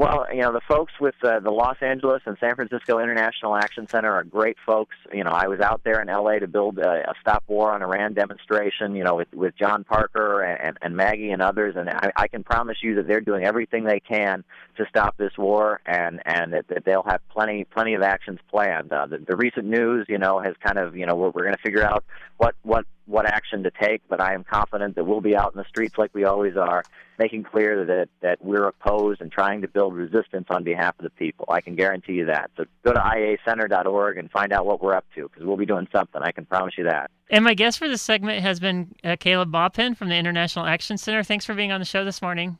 Well, 0.00 0.24
you 0.32 0.40
know, 0.40 0.50
the 0.50 0.62
folks 0.66 0.94
with 0.98 1.16
uh, 1.22 1.40
the 1.40 1.50
Los 1.50 1.76
Angeles 1.82 2.22
and 2.24 2.34
San 2.40 2.54
Francisco 2.54 3.00
International 3.00 3.54
Action 3.54 3.86
Center 3.86 4.10
are 4.10 4.24
great 4.24 4.56
folks. 4.64 4.96
You 5.12 5.24
know, 5.24 5.30
I 5.30 5.46
was 5.46 5.60
out 5.60 5.82
there 5.84 6.00
in 6.00 6.08
LA 6.08 6.38
to 6.38 6.46
build 6.46 6.78
a, 6.78 7.10
a 7.10 7.12
Stop 7.20 7.44
War 7.48 7.70
on 7.70 7.82
Iran 7.82 8.14
demonstration, 8.14 8.96
you 8.96 9.04
know, 9.04 9.16
with, 9.16 9.30
with 9.34 9.54
John 9.56 9.84
Parker 9.84 10.40
and, 10.40 10.78
and 10.80 10.96
Maggie 10.96 11.32
and 11.32 11.42
others. 11.42 11.74
And 11.76 11.90
I, 11.90 12.12
I 12.16 12.28
can 12.28 12.42
promise 12.42 12.78
you 12.82 12.94
that 12.94 13.08
they're 13.08 13.20
doing 13.20 13.44
everything 13.44 13.84
they 13.84 14.00
can 14.00 14.42
to 14.78 14.86
stop 14.88 15.18
this 15.18 15.36
war 15.36 15.82
and, 15.84 16.22
and 16.24 16.54
that, 16.54 16.68
that 16.68 16.86
they'll 16.86 17.02
have 17.02 17.20
plenty, 17.28 17.64
plenty 17.64 17.92
of 17.92 18.00
actions 18.00 18.38
planned. 18.50 18.90
Uh, 18.94 19.04
the, 19.04 19.18
the 19.18 19.36
recent 19.36 19.66
news, 19.66 20.06
you 20.08 20.16
know, 20.16 20.40
has 20.40 20.54
kind 20.66 20.78
of, 20.78 20.96
you 20.96 21.04
know, 21.04 21.14
we're, 21.14 21.28
we're 21.28 21.44
going 21.44 21.56
to 21.56 21.62
figure 21.62 21.84
out 21.84 22.04
what, 22.38 22.54
what 22.62 22.86
what 23.10 23.26
action 23.26 23.62
to 23.64 23.70
take, 23.70 24.02
but 24.08 24.20
I 24.20 24.34
am 24.34 24.44
confident 24.44 24.94
that 24.94 25.04
we'll 25.04 25.20
be 25.20 25.36
out 25.36 25.52
in 25.52 25.58
the 25.58 25.64
streets 25.68 25.98
like 25.98 26.10
we 26.14 26.24
always 26.24 26.56
are, 26.56 26.82
making 27.18 27.42
clear 27.44 27.84
that 27.84 28.08
that 28.20 28.42
we're 28.42 28.66
opposed 28.66 29.20
and 29.20 29.30
trying 29.30 29.60
to 29.62 29.68
build 29.68 29.94
resistance 29.94 30.46
on 30.48 30.62
behalf 30.64 30.94
of 30.98 31.02
the 31.02 31.10
people. 31.10 31.44
I 31.50 31.60
can 31.60 31.74
guarantee 31.74 32.14
you 32.14 32.26
that. 32.26 32.50
So 32.56 32.64
go 32.84 32.92
to 32.92 33.00
iacenter.org 33.00 34.16
and 34.16 34.30
find 34.30 34.52
out 34.52 34.64
what 34.64 34.80
we're 34.82 34.94
up 34.94 35.04
to 35.16 35.28
because 35.28 35.44
we'll 35.44 35.56
be 35.56 35.66
doing 35.66 35.88
something. 35.92 36.22
I 36.22 36.32
can 36.32 36.46
promise 36.46 36.74
you 36.78 36.84
that. 36.84 37.10
And 37.28 37.44
my 37.44 37.54
guest 37.54 37.78
for 37.78 37.88
this 37.88 38.00
segment 38.02 38.42
has 38.42 38.60
been 38.60 38.94
uh, 39.04 39.16
Caleb 39.18 39.50
Maupin 39.50 39.94
from 39.94 40.08
the 40.08 40.16
International 40.16 40.64
Action 40.64 40.96
Center. 40.96 41.22
Thanks 41.22 41.44
for 41.44 41.54
being 41.54 41.72
on 41.72 41.80
the 41.80 41.84
show 41.86 42.04
this 42.04 42.22
morning. 42.22 42.58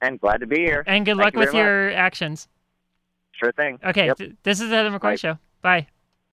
And 0.00 0.20
glad 0.20 0.40
to 0.40 0.46
be 0.46 0.60
here. 0.60 0.82
And 0.86 1.04
good 1.04 1.16
Thank 1.16 1.24
luck 1.24 1.34
you 1.34 1.40
with 1.40 1.54
your 1.54 1.92
actions. 1.92 2.48
Sure 3.32 3.52
thing. 3.52 3.78
Okay, 3.84 4.06
Yep. 4.06 4.16
th- 4.18 4.32
this 4.42 4.60
is 4.60 4.70
the 4.70 4.76
Heather 4.76 4.90
McCoy 4.90 5.00
Bye. 5.00 5.16
Show. 5.16 5.38
Bye. 5.62 5.86